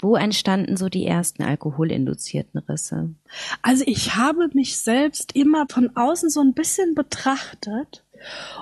[0.00, 3.14] Wo entstanden so die ersten alkoholinduzierten Risse?
[3.62, 8.04] Also ich habe mich selbst immer von außen so ein bisschen betrachtet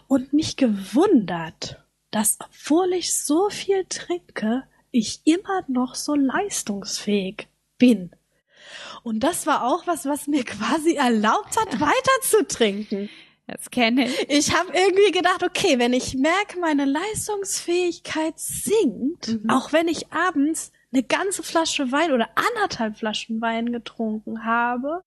[0.07, 8.13] und mich gewundert, dass obwohl ich so viel trinke, ich immer noch so leistungsfähig bin.
[9.03, 13.09] Und das war auch was, was mir quasi erlaubt hat, weiter zu trinken.
[13.47, 14.31] Das kenne ich.
[14.31, 19.51] Ich habe irgendwie gedacht, okay, wenn ich merke, meine Leistungsfähigkeit sinkt, mhm.
[19.51, 25.03] auch wenn ich abends eine ganze Flasche Wein oder anderthalb Flaschen Wein getrunken habe,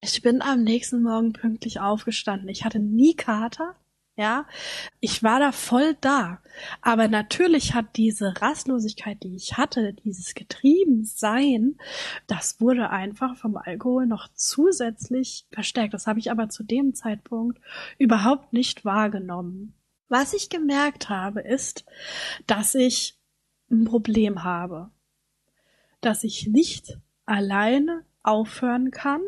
[0.00, 2.48] ich bin am nächsten Morgen pünktlich aufgestanden.
[2.48, 3.74] Ich hatte nie Kater,
[4.18, 4.46] ja,
[4.98, 6.42] ich war da voll da.
[6.82, 11.76] Aber natürlich hat diese Rastlosigkeit, die ich hatte, dieses Getriebensein,
[12.26, 15.94] das wurde einfach vom Alkohol noch zusätzlich verstärkt.
[15.94, 17.60] Das habe ich aber zu dem Zeitpunkt
[17.96, 19.74] überhaupt nicht wahrgenommen.
[20.08, 21.84] Was ich gemerkt habe, ist,
[22.48, 23.16] dass ich
[23.70, 24.90] ein Problem habe.
[26.00, 29.20] Dass ich nicht alleine aufhören kann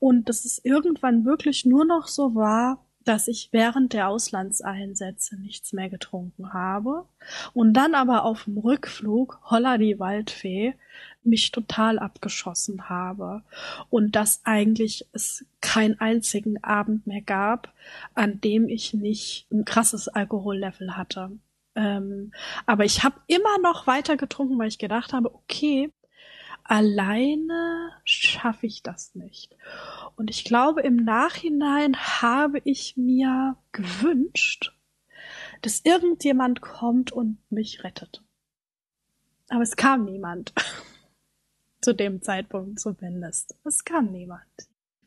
[0.00, 5.72] und dass es irgendwann wirklich nur noch so war, dass ich während der Auslandseinsätze nichts
[5.72, 7.06] mehr getrunken habe
[7.54, 10.74] und dann aber auf dem Rückflug Holla die Waldfee
[11.24, 13.42] mich total abgeschossen habe
[13.90, 17.72] und dass eigentlich es keinen einzigen Abend mehr gab,
[18.14, 21.30] an dem ich nicht ein krasses Alkohollevel hatte.
[21.74, 22.32] Ähm,
[22.66, 25.90] aber ich habe immer noch weiter getrunken, weil ich gedacht habe, okay,
[26.64, 29.56] alleine schaffe ich das nicht.
[30.16, 34.72] Und ich glaube, im Nachhinein habe ich mir gewünscht,
[35.62, 38.22] dass irgendjemand kommt und mich rettet.
[39.48, 40.52] Aber es kam niemand.
[41.80, 43.56] Zu dem Zeitpunkt zumindest.
[43.64, 44.46] Es kam niemand.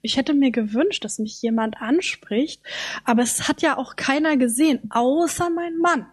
[0.01, 2.61] Ich hätte mir gewünscht, dass mich jemand anspricht,
[3.05, 6.05] aber es hat ja auch keiner gesehen, außer mein Mann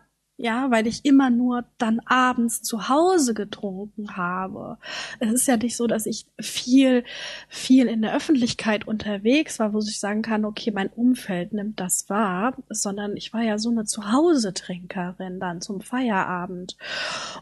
[0.43, 4.76] ja, weil ich immer nur dann abends zu Hause getrunken habe.
[5.20, 7.05] Es ist ja nicht so, dass ich viel,
[7.49, 12.11] viel in der Öffentlichkeit unterwegs war, wo ich sagen kann, okay, mein Umfeld nimmt das
[12.11, 16.76] wahr, sondern ich war ja so eine Zuhause-Trinkerin dann zum Feierabend.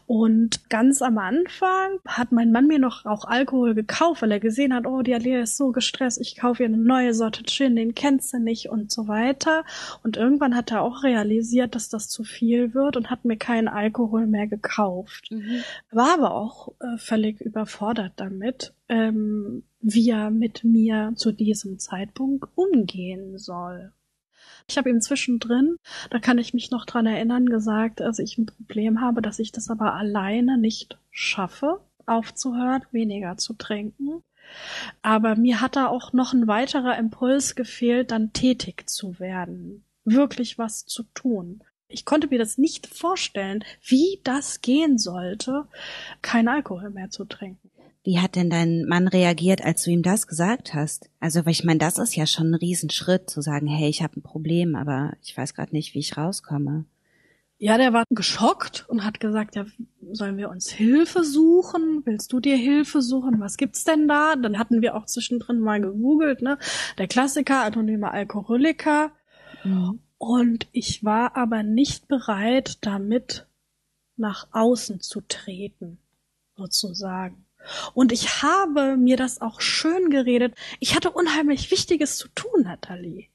[0.05, 4.75] Und ganz am Anfang hat mein Mann mir noch auch Alkohol gekauft, weil er gesehen
[4.75, 7.95] hat, oh, die Alia ist so gestresst, ich kaufe ihr eine neue Sorte Gin, den
[7.95, 9.63] kennst du nicht und so weiter.
[10.03, 13.37] Und irgendwann hat er auch realisiert, dass das zu viel wird wird und hat mir
[13.37, 15.31] keinen Alkohol mehr gekauft.
[15.31, 15.63] Mhm.
[15.91, 22.49] War aber auch äh, völlig überfordert damit, ähm, wie er mit mir zu diesem Zeitpunkt
[22.55, 23.93] umgehen soll.
[24.67, 25.77] Ich habe ihm zwischendrin,
[26.09, 29.51] da kann ich mich noch dran erinnern, gesagt, dass ich ein Problem habe, dass ich
[29.51, 34.23] das aber alleine nicht schaffe, aufzuhören, weniger zu trinken.
[35.01, 40.57] Aber mir hat da auch noch ein weiterer Impuls gefehlt, dann tätig zu werden, wirklich
[40.57, 45.65] was zu tun ich konnte mir das nicht vorstellen, wie das gehen sollte,
[46.21, 47.69] kein Alkohol mehr zu trinken.
[48.03, 51.09] Wie hat denn dein Mann reagiert, als du ihm das gesagt hast?
[51.19, 54.19] Also, weil ich meine, das ist ja schon ein Riesenschritt, zu sagen, hey, ich habe
[54.19, 56.85] ein Problem, aber ich weiß gerade nicht, wie ich rauskomme.
[57.59, 59.65] Ja, der war geschockt und hat gesagt, ja,
[60.11, 62.01] sollen wir uns Hilfe suchen?
[62.05, 63.39] Willst du dir Hilfe suchen?
[63.39, 64.35] Was gibt's denn da?
[64.35, 66.57] Dann hatten wir auch zwischendrin mal gegoogelt, ne?
[66.97, 69.11] Der Klassiker, anonyme Alkoholiker.
[69.63, 69.99] Mhm.
[70.21, 73.47] Und ich war aber nicht bereit, damit
[74.17, 75.97] nach außen zu treten,
[76.55, 77.47] sozusagen.
[77.95, 80.53] Und ich habe mir das auch schön geredet.
[80.79, 83.30] Ich hatte unheimlich Wichtiges zu tun, Nathalie.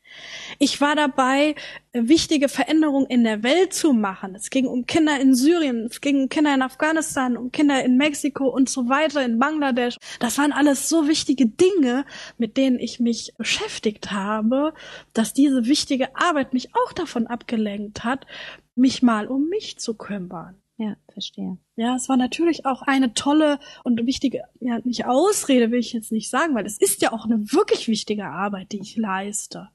[0.59, 1.55] Ich war dabei,
[1.93, 4.35] wichtige Veränderungen in der Welt zu machen.
[4.35, 7.97] Es ging um Kinder in Syrien, es ging um Kinder in Afghanistan, um Kinder in
[7.97, 9.97] Mexiko und so weiter, in Bangladesch.
[10.21, 12.05] Das waren alles so wichtige Dinge,
[12.39, 14.75] mit denen ich mich beschäftigt habe,
[15.12, 18.27] dass diese wichtige Arbeit mich auch davon abgelenkt hat,
[18.75, 20.61] mich mal um mich zu kümmern.
[20.79, 21.57] Ja, verstehe.
[21.77, 26.12] Ja, es war natürlich auch eine tolle und wichtige, ja, nicht Ausrede will ich jetzt
[26.12, 29.70] nicht sagen, weil es ist ja auch eine wirklich wichtige Arbeit, die ich leiste.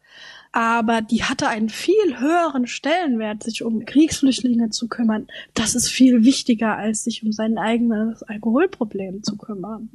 [0.51, 5.27] Aber die hatte einen viel höheren Stellenwert, sich um Kriegsflüchtlinge zu kümmern.
[5.55, 9.89] Das ist viel wichtiger, als sich um sein eigenes Alkoholproblem zu kümmern.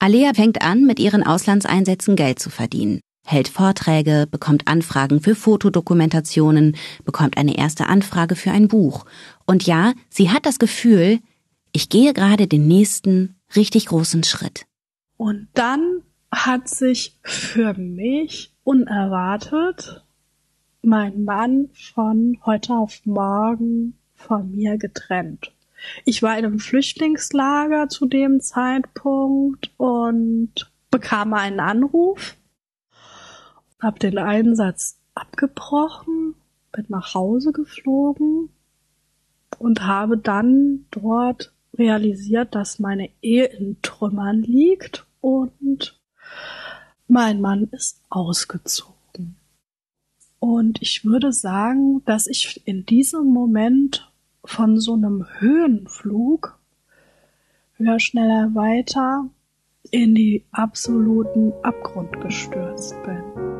[0.00, 6.76] Alea fängt an, mit ihren Auslandseinsätzen Geld zu verdienen hält Vorträge, bekommt Anfragen für Fotodokumentationen,
[7.04, 9.04] bekommt eine erste Anfrage für ein Buch
[9.46, 11.20] und ja, sie hat das Gefühl,
[11.72, 14.64] ich gehe gerade den nächsten richtig großen Schritt.
[15.16, 16.02] Und dann
[16.32, 20.04] hat sich für mich unerwartet
[20.82, 25.52] mein Mann von heute auf morgen von mir getrennt.
[26.04, 32.37] Ich war in einem Flüchtlingslager zu dem Zeitpunkt und bekam einen Anruf,
[33.80, 36.34] hab den Einsatz abgebrochen,
[36.72, 38.50] bin nach Hause geflogen
[39.58, 45.98] und habe dann dort realisiert, dass meine Ehe in Trümmern liegt und
[47.06, 49.36] mein Mann ist ausgezogen.
[50.40, 54.12] Und ich würde sagen, dass ich in diesem Moment
[54.44, 56.58] von so einem Höhenflug
[57.76, 59.28] höher, schneller, weiter
[59.90, 63.57] in die absoluten Abgrund gestürzt bin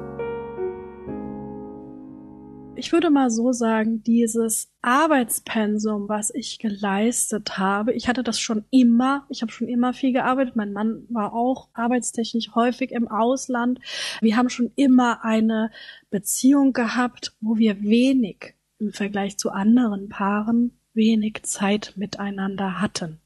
[2.78, 8.64] ich würde mal so sagen, dieses Arbeitspensum, was ich geleistet habe, ich hatte das schon
[8.70, 13.80] immer, ich habe schon immer viel gearbeitet, mein Mann war auch arbeitstechnisch häufig im Ausland.
[14.20, 15.70] Wir haben schon immer eine
[16.10, 23.20] Beziehung gehabt, wo wir wenig im Vergleich zu anderen Paaren wenig Zeit miteinander hatten.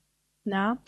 [0.45, 0.78] Ja.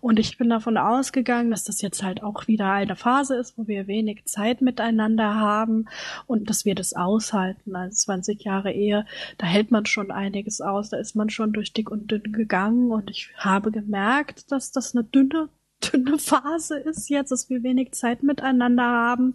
[0.00, 3.68] Und ich bin davon ausgegangen, dass das jetzt halt auch wieder eine Phase ist, wo
[3.68, 5.86] wir wenig Zeit miteinander haben
[6.26, 7.76] und dass wir das aushalten.
[7.76, 9.06] Also 20 Jahre Ehe,
[9.38, 12.90] da hält man schon einiges aus, da ist man schon durch dick und dünn gegangen
[12.90, 15.48] und ich habe gemerkt, dass das eine dünne
[15.92, 19.34] dünne Phase ist jetzt, dass wir wenig Zeit miteinander haben,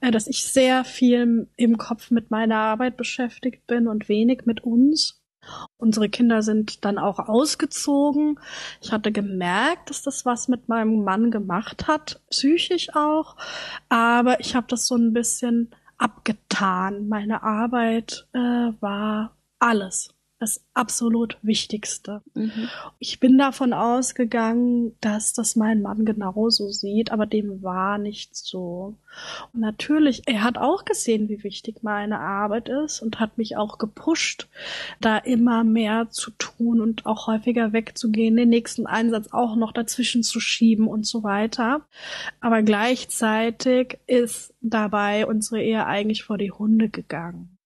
[0.00, 4.62] äh, dass ich sehr viel im Kopf mit meiner Arbeit beschäftigt bin und wenig mit
[4.62, 5.22] uns.
[5.76, 8.38] Unsere Kinder sind dann auch ausgezogen.
[8.80, 13.36] Ich hatte gemerkt, dass das was mit meinem Mann gemacht hat, psychisch auch.
[13.88, 17.08] Aber ich habe das so ein bisschen abgetan.
[17.08, 22.22] Meine Arbeit äh, war alles das absolut Wichtigste.
[22.34, 22.68] Mhm.
[22.98, 28.96] Ich bin davon ausgegangen, dass das mein Mann genauso sieht, aber dem war nicht so.
[29.52, 33.78] Und natürlich, er hat auch gesehen, wie wichtig meine Arbeit ist und hat mich auch
[33.78, 34.48] gepusht,
[35.00, 40.22] da immer mehr zu tun und auch häufiger wegzugehen, den nächsten Einsatz auch noch dazwischen
[40.22, 41.80] zu schieben und so weiter.
[42.40, 47.57] Aber gleichzeitig ist dabei unsere Ehe eigentlich vor die Hunde gegangen.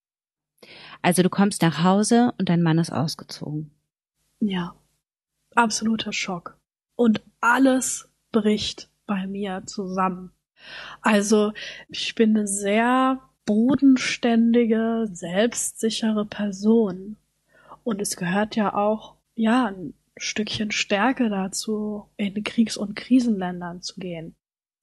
[1.03, 3.73] Also du kommst nach Hause und dein Mann ist ausgezogen.
[4.41, 4.75] Ja,
[5.55, 6.59] absoluter Schock.
[6.97, 10.33] Und alles bricht bei mir zusammen.
[11.01, 11.53] Also
[11.89, 17.17] ich bin eine sehr bodenständige, selbstsichere Person.
[17.83, 23.99] Und es gehört ja auch, ja, ein Stückchen Stärke dazu, in Kriegs- und Krisenländern zu
[23.99, 24.37] gehen.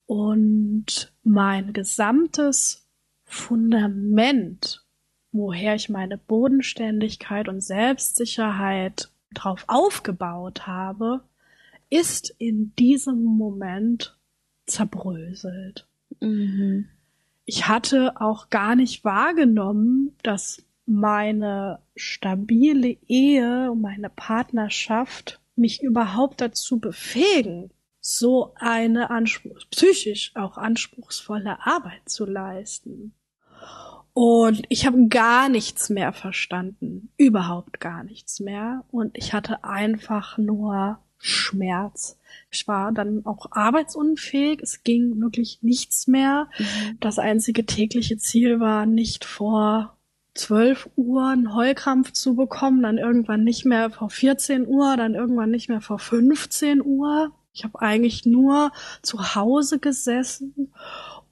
[0.06, 2.88] Und mein gesamtes
[3.24, 4.84] Fundament
[5.32, 11.22] woher ich meine Bodenständigkeit und Selbstsicherheit drauf aufgebaut habe,
[11.88, 14.16] ist in diesem Moment
[14.66, 15.86] zerbröselt.
[16.20, 16.88] Mhm.
[17.44, 26.40] Ich hatte auch gar nicht wahrgenommen, dass meine stabile Ehe und meine Partnerschaft mich überhaupt
[26.40, 27.70] dazu befähigen,
[28.00, 33.14] so eine Anspruch, psychisch auch anspruchsvolle Arbeit zu leisten.
[34.12, 37.10] Und ich habe gar nichts mehr verstanden.
[37.16, 38.84] Überhaupt gar nichts mehr.
[38.90, 42.18] Und ich hatte einfach nur Schmerz.
[42.50, 44.60] Ich war dann auch arbeitsunfähig.
[44.62, 46.48] Es ging wirklich nichts mehr.
[46.58, 46.96] Mhm.
[46.98, 49.96] Das einzige tägliche Ziel war nicht vor
[50.34, 55.50] 12 Uhr einen Heulkrampf zu bekommen, dann irgendwann nicht mehr vor 14 Uhr, dann irgendwann
[55.50, 57.32] nicht mehr vor 15 Uhr.
[57.52, 60.72] Ich habe eigentlich nur zu Hause gesessen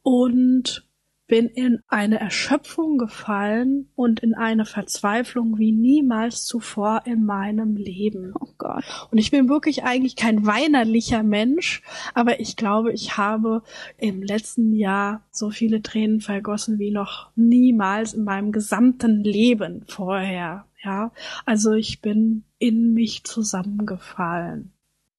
[0.02, 0.87] und
[1.28, 8.32] bin in eine Erschöpfung gefallen und in eine Verzweiflung wie niemals zuvor in meinem Leben.
[8.40, 8.82] Oh Gott.
[9.10, 11.82] Und ich bin wirklich eigentlich kein weinerlicher Mensch,
[12.14, 13.62] aber ich glaube, ich habe
[13.98, 20.66] im letzten Jahr so viele Tränen vergossen wie noch niemals in meinem gesamten Leben vorher.
[20.82, 21.12] Ja,
[21.44, 24.72] also ich bin in mich zusammengefallen.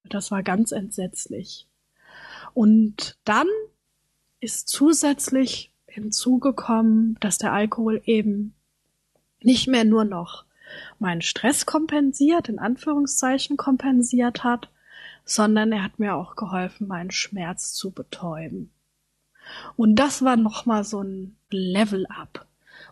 [0.08, 1.68] Das war ganz entsetzlich.
[2.52, 3.46] Und dann
[4.40, 8.54] ist zusätzlich hinzugekommen, dass der Alkohol eben
[9.42, 10.44] nicht mehr nur noch
[10.98, 14.70] meinen Stress kompensiert, in Anführungszeichen kompensiert hat,
[15.24, 18.70] sondern er hat mir auch geholfen, meinen Schmerz zu betäuben.
[19.76, 22.46] Und das war nochmal so ein Level up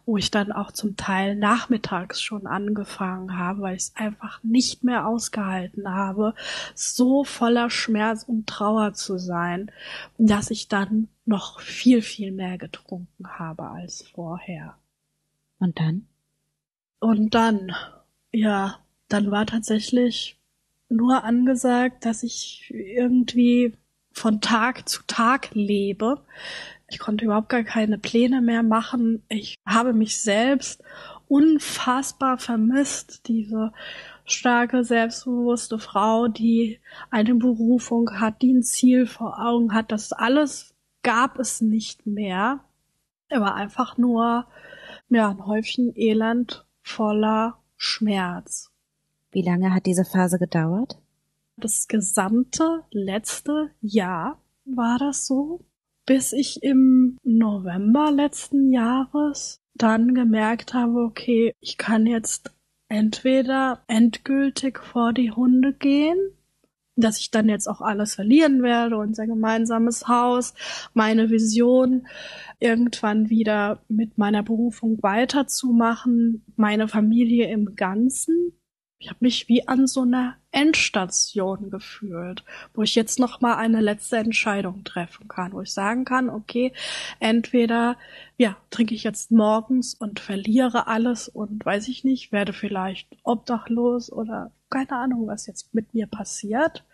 [0.08, 4.82] wo ich dann auch zum Teil nachmittags schon angefangen habe, weil ich es einfach nicht
[4.82, 6.34] mehr ausgehalten habe,
[6.74, 9.70] so voller Schmerz und Trauer zu sein,
[10.16, 14.78] dass ich dann noch viel, viel mehr getrunken habe als vorher.
[15.58, 16.06] Und dann?
[17.00, 17.74] Und dann,
[18.32, 18.78] ja,
[19.08, 20.38] dann war tatsächlich
[20.88, 23.74] nur angesagt, dass ich irgendwie
[24.12, 26.22] von Tag zu Tag lebe.
[26.90, 29.22] Ich konnte überhaupt gar keine Pläne mehr machen.
[29.28, 30.82] Ich habe mich selbst
[31.28, 33.72] unfassbar vermisst, diese
[34.24, 36.80] starke, selbstbewusste Frau, die
[37.10, 39.92] eine Berufung hat, die ein Ziel vor Augen hat.
[39.92, 42.60] Das alles gab es nicht mehr.
[43.28, 44.46] Er war einfach nur
[45.10, 48.70] ja, ein Häufchen Elend voller Schmerz.
[49.30, 50.98] Wie lange hat diese Phase gedauert?
[51.56, 55.64] Das gesamte letzte Jahr war das so
[56.08, 62.50] bis ich im November letzten Jahres dann gemerkt habe, okay, ich kann jetzt
[62.88, 66.16] entweder endgültig vor die Hunde gehen,
[66.96, 70.54] dass ich dann jetzt auch alles verlieren werde, unser gemeinsames Haus,
[70.94, 72.06] meine Vision,
[72.58, 78.58] irgendwann wieder mit meiner Berufung weiterzumachen, meine Familie im Ganzen
[79.00, 82.42] ich habe mich wie an so einer Endstation gefühlt,
[82.74, 86.72] wo ich jetzt noch mal eine letzte Entscheidung treffen kann, wo ich sagen kann, okay,
[87.20, 87.96] entweder
[88.36, 94.10] ja, trinke ich jetzt morgens und verliere alles und weiß ich nicht, werde vielleicht obdachlos
[94.10, 96.84] oder keine Ahnung, was jetzt mit mir passiert,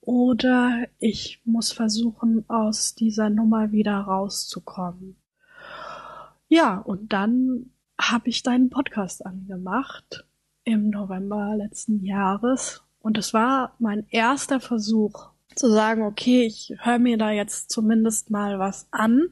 [0.00, 5.16] oder ich muss versuchen, aus dieser Nummer wieder rauszukommen.
[6.48, 7.70] Ja, und dann
[8.00, 10.27] habe ich deinen Podcast angemacht
[10.68, 12.82] im November letzten Jahres.
[13.00, 18.30] Und es war mein erster Versuch zu sagen, okay, ich höre mir da jetzt zumindest
[18.30, 19.30] mal was an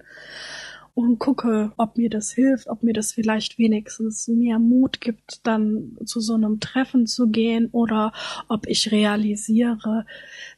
[0.94, 5.98] und gucke, ob mir das hilft, ob mir das vielleicht wenigstens mehr Mut gibt, dann
[6.06, 8.14] zu so einem Treffen zu gehen oder
[8.48, 10.06] ob ich realisiere,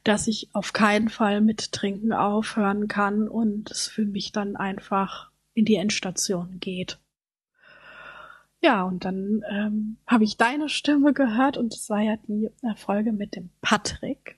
[0.05, 5.29] dass ich auf keinen Fall mit Trinken aufhören kann und es für mich dann einfach
[5.55, 6.99] in die Endstation geht.
[8.61, 13.13] Ja, und dann ähm, habe ich deine Stimme gehört und es war ja die Folge
[13.13, 14.37] mit dem Patrick,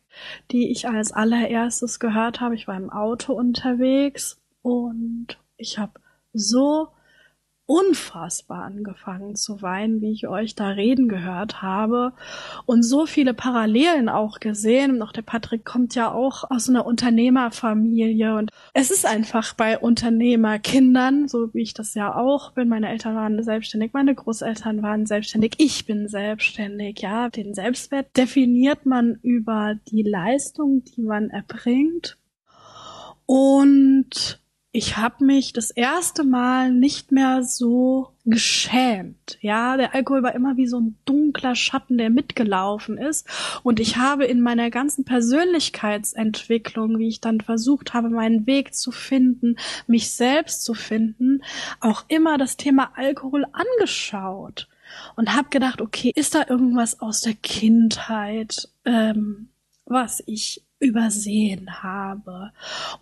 [0.51, 2.53] die ich als allererstes gehört habe.
[2.53, 5.99] Ich war im Auto unterwegs und ich habe
[6.33, 6.89] so
[7.71, 12.11] unfassbar angefangen zu weinen, wie ich euch da reden gehört habe
[12.65, 14.95] und so viele Parallelen auch gesehen.
[14.95, 19.79] Und auch der Patrick kommt ja auch aus einer Unternehmerfamilie und es ist einfach bei
[19.79, 22.67] Unternehmerkindern, so wie ich das ja auch bin.
[22.67, 26.99] Meine Eltern waren selbstständig, meine Großeltern waren selbstständig, ich bin selbstständig.
[26.99, 32.17] Ja, den Selbstwert definiert man über die Leistung, die man erbringt.
[33.25, 34.40] Und
[34.73, 39.37] ich habe mich das erste Mal nicht mehr so geschämt.
[39.41, 43.27] Ja, der Alkohol war immer wie so ein dunkler Schatten, der mitgelaufen ist.
[43.63, 48.91] Und ich habe in meiner ganzen Persönlichkeitsentwicklung, wie ich dann versucht habe, meinen Weg zu
[48.91, 49.57] finden,
[49.87, 51.43] mich selbst zu finden,
[51.81, 54.69] auch immer das Thema Alkohol angeschaut
[55.17, 59.49] und habe gedacht, okay, ist da irgendwas aus der Kindheit, ähm,
[59.85, 62.51] was ich übersehen habe.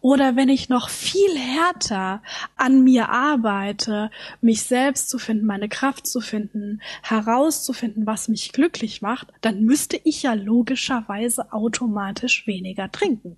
[0.01, 2.21] Oder wenn ich noch viel härter
[2.55, 4.11] an mir arbeite,
[4.41, 9.99] mich selbst zu finden, meine Kraft zu finden, herauszufinden, was mich glücklich macht, dann müsste
[10.03, 13.37] ich ja logischerweise automatisch weniger trinken.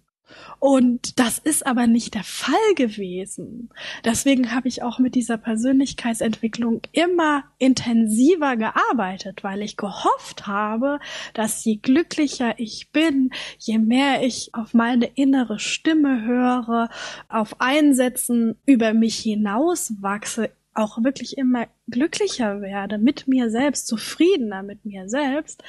[0.60, 3.70] Und das ist aber nicht der Fall gewesen.
[4.06, 11.00] Deswegen habe ich auch mit dieser Persönlichkeitsentwicklung immer intensiver gearbeitet, weil ich gehofft habe,
[11.34, 16.90] dass je glücklicher ich bin, je mehr ich auf meine innere Stimme höre,
[17.30, 24.64] auf Einsätzen über mich hinaus wachse, auch wirklich immer glücklicher werde mit mir selbst, zufriedener
[24.64, 25.64] mit mir selbst,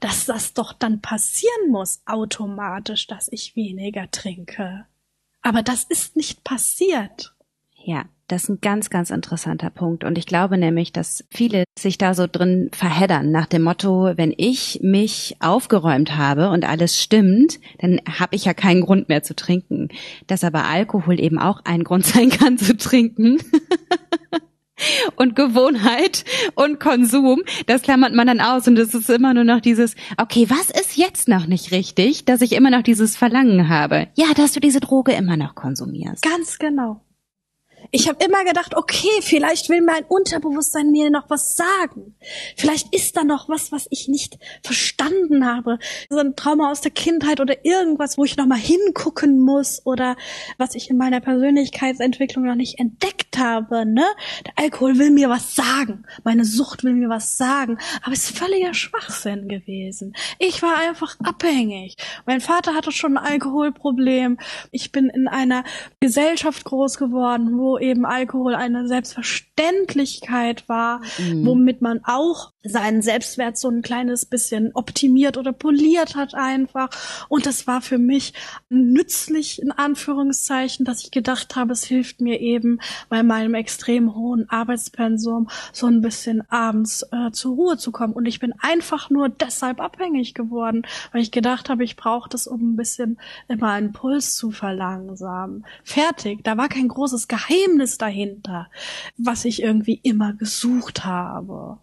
[0.00, 4.86] dass das doch dann passieren muss automatisch, dass ich weniger trinke.
[5.42, 7.34] Aber das ist nicht passiert.
[7.82, 10.04] Ja, das ist ein ganz, ganz interessanter Punkt.
[10.04, 14.32] Und ich glaube nämlich, dass viele sich da so drin verheddern nach dem Motto, wenn
[14.36, 19.34] ich mich aufgeräumt habe und alles stimmt, dann habe ich ja keinen Grund mehr zu
[19.34, 19.88] trinken.
[20.26, 23.38] Dass aber Alkohol eben auch ein Grund sein kann zu trinken.
[25.16, 26.24] und Gewohnheit
[26.54, 30.46] und Konsum, das klammert man dann aus und es ist immer nur noch dieses, okay,
[30.48, 34.08] was ist jetzt noch nicht richtig, dass ich immer noch dieses Verlangen habe?
[34.14, 36.22] Ja, dass du diese Droge immer noch konsumierst.
[36.22, 37.02] Ganz genau.
[37.92, 42.14] Ich habe immer gedacht, okay, vielleicht will mein Unterbewusstsein mir noch was sagen.
[42.56, 45.78] Vielleicht ist da noch was, was ich nicht verstanden habe.
[46.08, 50.16] So ein Trauma aus der Kindheit oder irgendwas, wo ich noch mal hingucken muss oder
[50.56, 53.84] was ich in meiner Persönlichkeitsentwicklung noch nicht entdeckt habe.
[53.86, 54.04] Ne?
[54.46, 56.04] Der Alkohol will mir was sagen.
[56.22, 57.78] Meine Sucht will mir was sagen.
[58.02, 60.14] Aber es ist völliger Schwachsinn gewesen.
[60.38, 61.96] Ich war einfach abhängig.
[62.24, 64.38] Mein Vater hatte schon ein Alkoholproblem.
[64.70, 65.64] Ich bin in einer
[65.98, 71.46] Gesellschaft groß geworden, wo eben Alkohol eine Selbstverständlichkeit war, mhm.
[71.46, 76.90] womit man auch seinen Selbstwert so ein kleines bisschen optimiert oder poliert hat einfach.
[77.28, 78.34] Und das war für mich
[78.68, 84.48] nützlich in Anführungszeichen, dass ich gedacht habe, es hilft mir eben bei meinem extrem hohen
[84.50, 88.12] Arbeitspensum so ein bisschen abends äh, zur Ruhe zu kommen.
[88.12, 92.46] Und ich bin einfach nur deshalb abhängig geworden, weil ich gedacht habe, ich brauche das,
[92.46, 93.18] um ein bisschen
[93.48, 95.64] immer einen Puls zu verlangsamen.
[95.82, 96.44] Fertig.
[96.44, 98.68] Da war kein großes Geheimnis dahinter,
[99.16, 101.78] was ich irgendwie immer gesucht habe.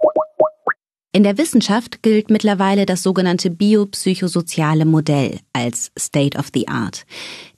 [1.14, 7.06] In der Wissenschaft gilt mittlerweile das sogenannte biopsychosoziale Modell als State of the Art.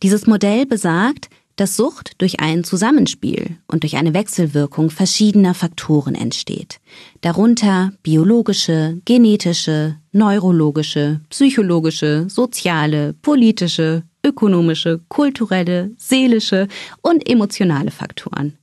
[0.02, 6.80] Dieses Modell besagt, dass Sucht durch ein Zusammenspiel und durch eine Wechselwirkung verschiedener Faktoren entsteht.
[7.20, 16.68] Darunter biologische, genetische, neurologische, psychologische, soziale, politische, ökonomische, kulturelle, seelische
[17.02, 18.58] und emotionale Faktoren.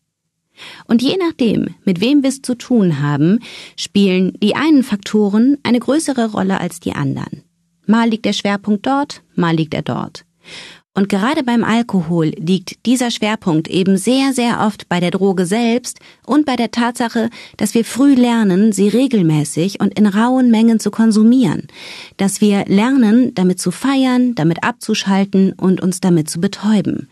[0.86, 3.40] Und je nachdem, mit wem wir es zu tun haben,
[3.76, 7.42] spielen die einen Faktoren eine größere Rolle als die anderen.
[7.86, 10.24] Mal liegt der Schwerpunkt dort, mal liegt er dort.
[10.96, 16.00] Und gerade beim Alkohol liegt dieser Schwerpunkt eben sehr, sehr oft bei der Droge selbst
[16.24, 17.28] und bei der Tatsache,
[17.58, 21.68] dass wir früh lernen, sie regelmäßig und in rauen Mengen zu konsumieren.
[22.16, 27.08] Dass wir lernen, damit zu feiern, damit abzuschalten und uns damit zu betäuben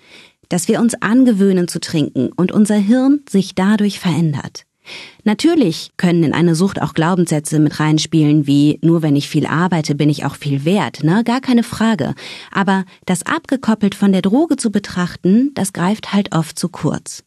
[0.51, 4.67] dass wir uns angewöhnen zu trinken und unser Hirn sich dadurch verändert.
[5.25, 9.95] Natürlich können in eine Sucht auch Glaubenssätze mit reinspielen, wie nur wenn ich viel arbeite,
[9.95, 11.23] bin ich auch viel wert, ne?
[11.25, 12.15] Gar keine Frage.
[12.51, 17.25] Aber das abgekoppelt von der Droge zu betrachten, das greift halt oft zu kurz.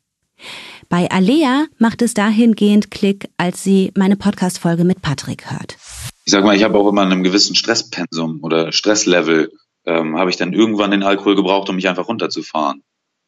[0.88, 5.78] Bei Alea macht es dahingehend Klick, als sie meine Podcast-Folge mit Patrick hört.
[6.26, 9.51] Ich sag mal, ich habe auch immer in einem gewissen Stresspensum oder Stresslevel,
[9.86, 12.84] ähm, habe ich dann irgendwann den Alkohol gebraucht, um mich einfach runterzufahren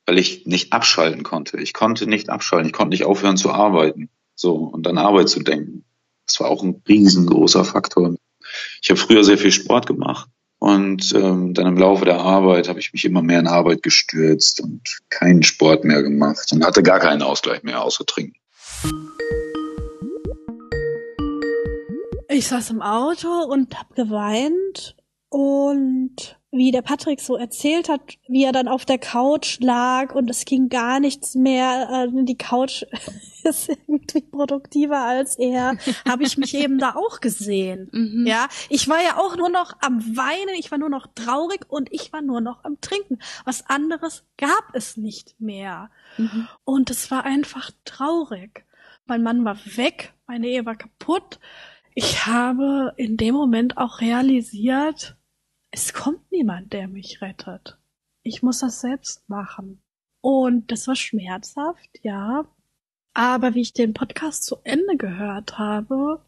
[0.09, 1.59] weil ich nicht abschalten konnte.
[1.59, 2.65] Ich konnte nicht abschalten.
[2.65, 4.09] Ich konnte nicht aufhören zu arbeiten.
[4.41, 5.83] So, und an Arbeit zu denken.
[6.25, 8.15] Das war auch ein riesengroßer Faktor.
[8.81, 10.29] Ich habe früher sehr viel Sport gemacht
[10.59, 14.61] und ähm, dann im Laufe der Arbeit habe ich mich immer mehr in Arbeit gestürzt
[14.61, 18.37] und keinen Sport mehr gemacht und hatte gar keinen Ausgleich mehr außer trinken.
[22.29, 24.95] Ich saß im Auto und hab geweint
[25.27, 30.29] und wie der Patrick so erzählt hat, wie er dann auf der Couch lag und
[30.29, 32.83] es ging gar nichts mehr, äh, die Couch
[33.43, 35.77] ist irgendwie produktiver als er,
[36.07, 37.89] habe ich mich eben da auch gesehen.
[37.91, 38.25] Mhm.
[38.25, 41.91] Ja, ich war ja auch nur noch am Weinen, ich war nur noch traurig und
[41.91, 43.19] ich war nur noch am Trinken.
[43.45, 45.91] Was anderes gab es nicht mehr.
[46.17, 46.47] Mhm.
[46.63, 48.65] Und es war einfach traurig.
[49.05, 51.39] Mein Mann war weg, meine Ehe war kaputt.
[51.93, 55.15] Ich habe in dem Moment auch realisiert,
[55.71, 57.77] es kommt niemand, der mich rettet.
[58.23, 59.81] Ich muss das selbst machen.
[60.21, 62.45] Und das war schmerzhaft, ja.
[63.13, 66.21] Aber wie ich den Podcast zu Ende gehört habe,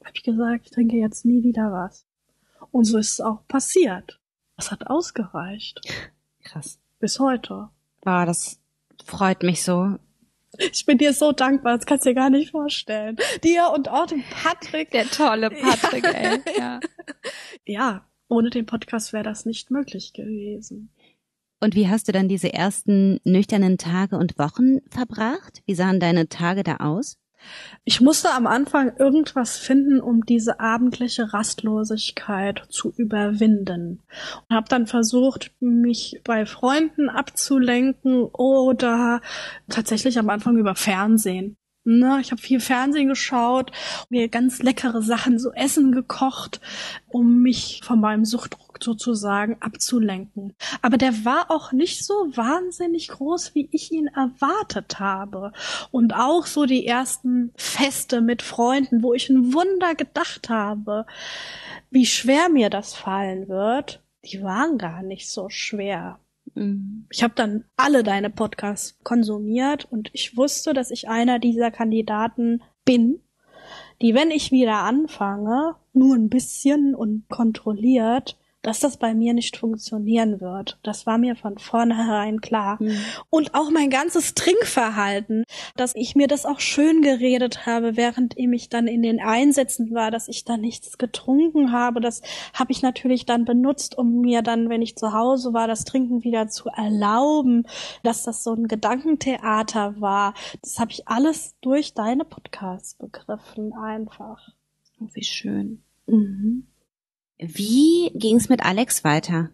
[0.00, 2.06] habe ich gesagt, ich trinke jetzt nie wieder was.
[2.70, 4.20] Und so ist es auch passiert.
[4.56, 5.80] Das hat ausgereicht.
[6.42, 6.78] Krass.
[6.98, 7.68] Bis heute.
[8.02, 8.60] Boah, das
[9.04, 9.98] freut mich so.
[10.58, 13.16] Ich bin dir so dankbar, das kannst du dir gar nicht vorstellen.
[13.42, 14.90] Dir und auch dem Patrick.
[14.92, 16.40] Der tolle Patrick, ey.
[16.56, 16.80] Ja.
[17.66, 20.90] ja, ohne den Podcast wäre das nicht möglich gewesen.
[21.60, 25.62] Und wie hast du dann diese ersten nüchternen Tage und Wochen verbracht?
[25.64, 27.16] Wie sahen deine Tage da aus?
[27.84, 34.02] Ich musste am Anfang irgendwas finden, um diese abendliche Rastlosigkeit zu überwinden.
[34.48, 39.20] Und habe dann versucht, mich bei Freunden abzulenken oder
[39.68, 41.56] tatsächlich am Anfang über Fernsehen.
[41.86, 43.70] Ne, ich habe viel Fernsehen geschaut,
[44.08, 46.62] mir ganz leckere Sachen so Essen gekocht,
[47.08, 50.54] um mich von meinem Suchtdruck sozusagen abzulenken.
[50.80, 55.52] Aber der war auch nicht so wahnsinnig groß, wie ich ihn erwartet habe.
[55.90, 61.04] Und auch so die ersten Feste mit Freunden, wo ich ein Wunder gedacht habe,
[61.90, 66.18] wie schwer mir das fallen wird, die waren gar nicht so schwer.
[67.10, 72.62] Ich habe dann alle deine Podcasts konsumiert und ich wusste, dass ich einer dieser Kandidaten
[72.84, 73.20] bin,
[74.02, 79.58] die, wenn ich wieder anfange, nur ein bisschen und kontrolliert dass das bei mir nicht
[79.58, 80.78] funktionieren wird.
[80.82, 82.78] Das war mir von vornherein klar.
[82.80, 82.96] Mhm.
[83.28, 85.44] Und auch mein ganzes Trinkverhalten,
[85.76, 89.94] dass ich mir das auch schön geredet habe, während ich mich dann in den Einsätzen
[89.94, 92.00] war, dass ich da nichts getrunken habe.
[92.00, 92.22] Das
[92.54, 96.24] habe ich natürlich dann benutzt, um mir dann, wenn ich zu Hause war, das Trinken
[96.24, 97.66] wieder zu erlauben,
[98.02, 100.32] dass das so ein Gedankentheater war.
[100.62, 104.48] Das habe ich alles durch deine Podcasts begriffen, einfach.
[105.00, 105.82] Oh, wie schön.
[106.06, 106.66] Mhm.
[107.38, 109.50] Wie ging's mit Alex weiter?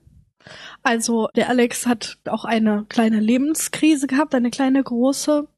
[0.83, 5.49] Also der Alex hat auch eine kleine Lebenskrise gehabt, eine kleine große.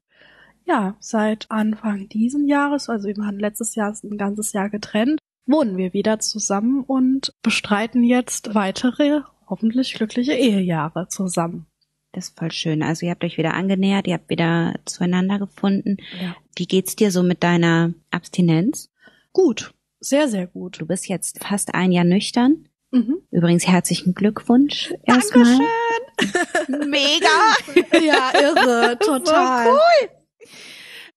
[0.65, 5.77] Ja, seit Anfang diesen Jahres, also wir waren letztes Jahr ein ganzes Jahr getrennt, wohnen
[5.77, 11.65] wir wieder zusammen und bestreiten jetzt weitere, hoffentlich glückliche Ehejahre zusammen.
[12.13, 12.83] Das ist voll schön.
[12.83, 15.97] Also ihr habt euch wieder angenähert, ihr habt wieder zueinander gefunden.
[16.21, 16.35] Ja.
[16.55, 18.91] Wie geht's dir so mit deiner Abstinenz?
[19.33, 19.73] Gut.
[20.03, 20.81] Sehr, sehr gut.
[20.81, 22.67] Du bist jetzt fast ein Jahr nüchtern.
[22.91, 23.19] Mhm.
[23.31, 25.45] Übrigens herzlichen Glückwunsch erstmal.
[25.45, 26.89] Dankeschön.
[26.89, 27.99] Mega.
[28.05, 29.65] ja, irre, total.
[29.65, 30.09] So cool.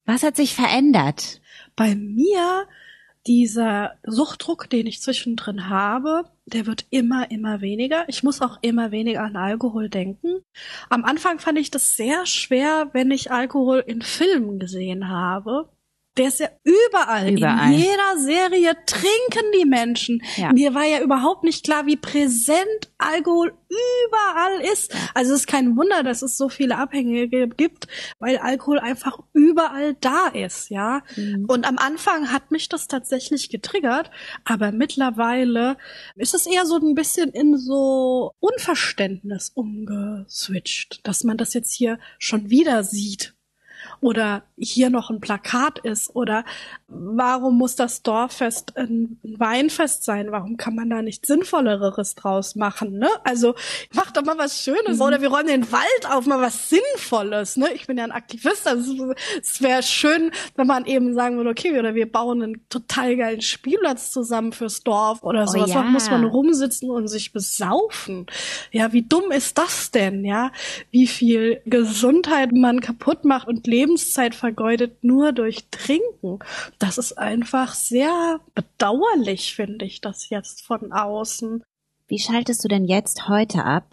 [0.05, 1.41] Was hat sich verändert?
[1.75, 2.69] Bei mir
[3.27, 8.09] dieser Suchtdruck, den ich zwischendrin habe, der wird immer, immer weniger.
[8.09, 10.45] Ich muss auch immer weniger an Alkohol denken.
[10.89, 15.69] Am Anfang fand ich das sehr schwer, wenn ich Alkohol in Filmen gesehen habe.
[16.17, 17.31] Der ist ja überall.
[17.31, 17.73] überall.
[17.73, 20.23] In jeder Serie trinken die Menschen.
[20.37, 20.53] Ja.
[20.53, 24.95] Mir war ja überhaupt nicht klar, wie präsent Alkohol überall ist.
[25.15, 27.89] Also es ist kein Wunder, dass es so viele Abhängige gibt,
[28.19, 31.03] weil Alkohol einfach überall da ist, ja.
[31.17, 31.45] Mhm.
[31.49, 34.11] Und am Anfang hat mich das tatsächlich getriggert,
[34.45, 35.77] aber mittlerweile
[36.15, 41.99] ist es eher so ein bisschen in so Unverständnis umgeswitcht, dass man das jetzt hier
[42.19, 43.36] schon wieder sieht
[44.01, 46.45] oder hier noch ein Plakat ist oder
[46.89, 50.31] warum muss das Dorffest ein Weinfest sein?
[50.31, 52.99] Warum kann man da nichts Sinnvolleres draus machen?
[52.99, 53.09] Ne?
[53.25, 53.55] Also
[53.93, 55.03] mach doch mal was Schönes mhm.
[55.03, 57.57] oder wir räumen den Wald auf, mal was Sinnvolles.
[57.57, 57.73] Ne?
[57.75, 61.79] Ich bin ja ein Aktivist, also es wäre schön, wenn man eben sagen würde, okay,
[61.79, 65.71] oder wir bauen einen total geilen Spielplatz zusammen fürs Dorf oder oh sowas.
[65.71, 65.83] Oh, ja.
[65.83, 68.27] muss man rumsitzen und sich besaufen.
[68.71, 70.25] Ja, wie dumm ist das denn?
[70.25, 70.53] Ja,
[70.91, 76.17] wie viel Gesundheit man kaputt macht und Lebenszeit vergeudet nur durch Trinken
[76.79, 81.63] das ist einfach sehr bedauerlich, finde ich, das jetzt von außen.
[82.09, 83.85] Wie schaltest du denn jetzt heute ab?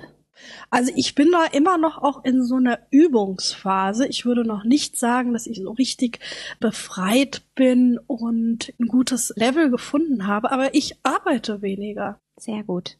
[0.70, 4.08] Also ich bin da immer noch auch in so einer Übungsphase.
[4.08, 6.20] Ich würde noch nicht sagen, dass ich so richtig
[6.60, 12.20] befreit bin und ein gutes Level gefunden habe, aber ich arbeite weniger.
[12.38, 12.98] Sehr gut.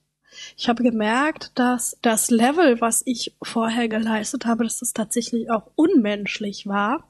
[0.58, 5.72] Ich habe gemerkt, dass das Level, was ich vorher geleistet habe, dass das tatsächlich auch
[5.76, 7.10] unmenschlich war.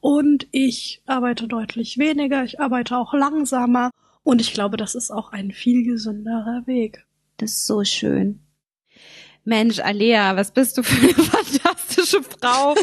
[0.00, 3.90] Und ich arbeite deutlich weniger, ich arbeite auch langsamer
[4.22, 7.04] und ich glaube, das ist auch ein viel gesünderer Weg.
[7.36, 8.40] Das ist so schön.
[9.44, 12.74] Mensch, Alea, was bist du für eine fantastische Frau.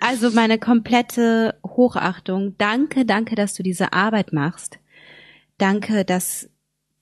[0.00, 2.56] Also meine komplette Hochachtung.
[2.58, 4.78] Danke, danke, dass du diese Arbeit machst.
[5.58, 6.48] Danke, dass,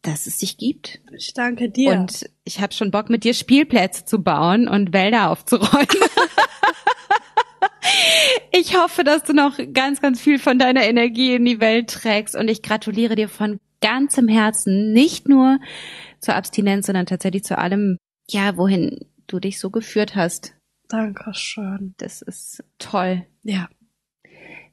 [0.02, 1.00] dass es dich gibt.
[1.16, 1.92] Ich danke dir.
[1.92, 5.88] Und ich habe schon Bock, mit dir Spielplätze zu bauen und Wälder aufzuräumen.
[8.52, 12.36] ich hoffe, dass du noch ganz, ganz viel von deiner Energie in die Welt trägst
[12.36, 15.58] und ich gratuliere dir von ganzem Herzen, nicht nur
[16.20, 20.54] zur Abstinenz, sondern tatsächlich zu allem, ja, wohin du dich so geführt hast.
[20.88, 21.94] Dankeschön.
[21.98, 23.26] Das ist toll.
[23.42, 23.68] Ja.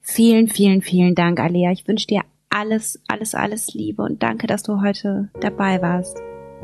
[0.02, 1.72] Vielen, vielen, vielen Dank, Alea.
[1.72, 2.22] Ich wünsche dir
[2.56, 6.18] alles, alles, alles Liebe und danke, dass du heute dabei warst.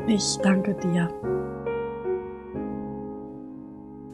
[0.08, 1.08] Ich danke dir.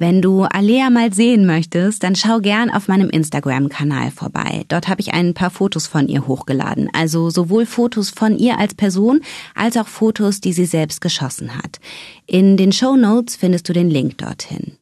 [0.01, 4.64] Wenn du Alea mal sehen möchtest, dann schau gern auf meinem Instagram-Kanal vorbei.
[4.68, 6.89] Dort habe ich ein paar Fotos von ihr hochgeladen.
[6.93, 9.20] Also sowohl Fotos von ihr als Person
[9.55, 11.79] als auch Fotos, die sie selbst geschossen hat.
[12.26, 14.79] In den Show Notes findest du den Link dorthin.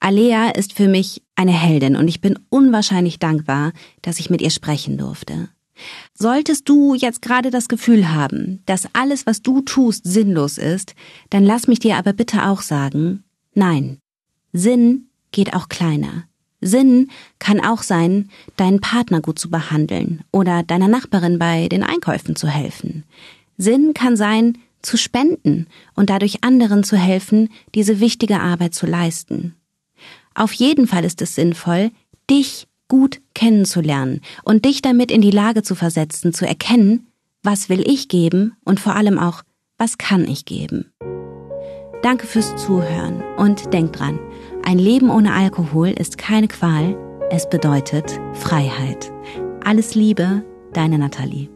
[0.00, 3.72] Alea ist für mich eine Heldin und ich bin unwahrscheinlich dankbar,
[4.02, 5.48] dass ich mit ihr sprechen durfte.
[6.14, 10.94] Solltest du jetzt gerade das Gefühl haben, dass alles, was du tust, sinnlos ist,
[11.30, 13.24] dann lass mich dir aber bitte auch sagen,
[13.58, 13.98] Nein,
[14.52, 16.28] Sinn geht auch kleiner.
[16.60, 17.10] Sinn
[17.40, 22.46] kann auch sein, deinen Partner gut zu behandeln oder deiner Nachbarin bei den Einkäufen zu
[22.46, 23.02] helfen.
[23.56, 25.66] Sinn kann sein, zu spenden
[25.96, 29.56] und dadurch anderen zu helfen, diese wichtige Arbeit zu leisten.
[30.34, 31.90] Auf jeden Fall ist es sinnvoll,
[32.30, 37.06] dich gut kennenzulernen und dich damit in die Lage zu versetzen, zu erkennen,
[37.42, 39.42] was will ich geben und vor allem auch,
[39.76, 40.92] was kann ich geben.
[42.02, 44.18] Danke fürs Zuhören und denk dran,
[44.64, 46.96] ein Leben ohne Alkohol ist keine Qual,
[47.30, 49.12] es bedeutet Freiheit.
[49.64, 51.48] Alles Liebe, deine Nathalie.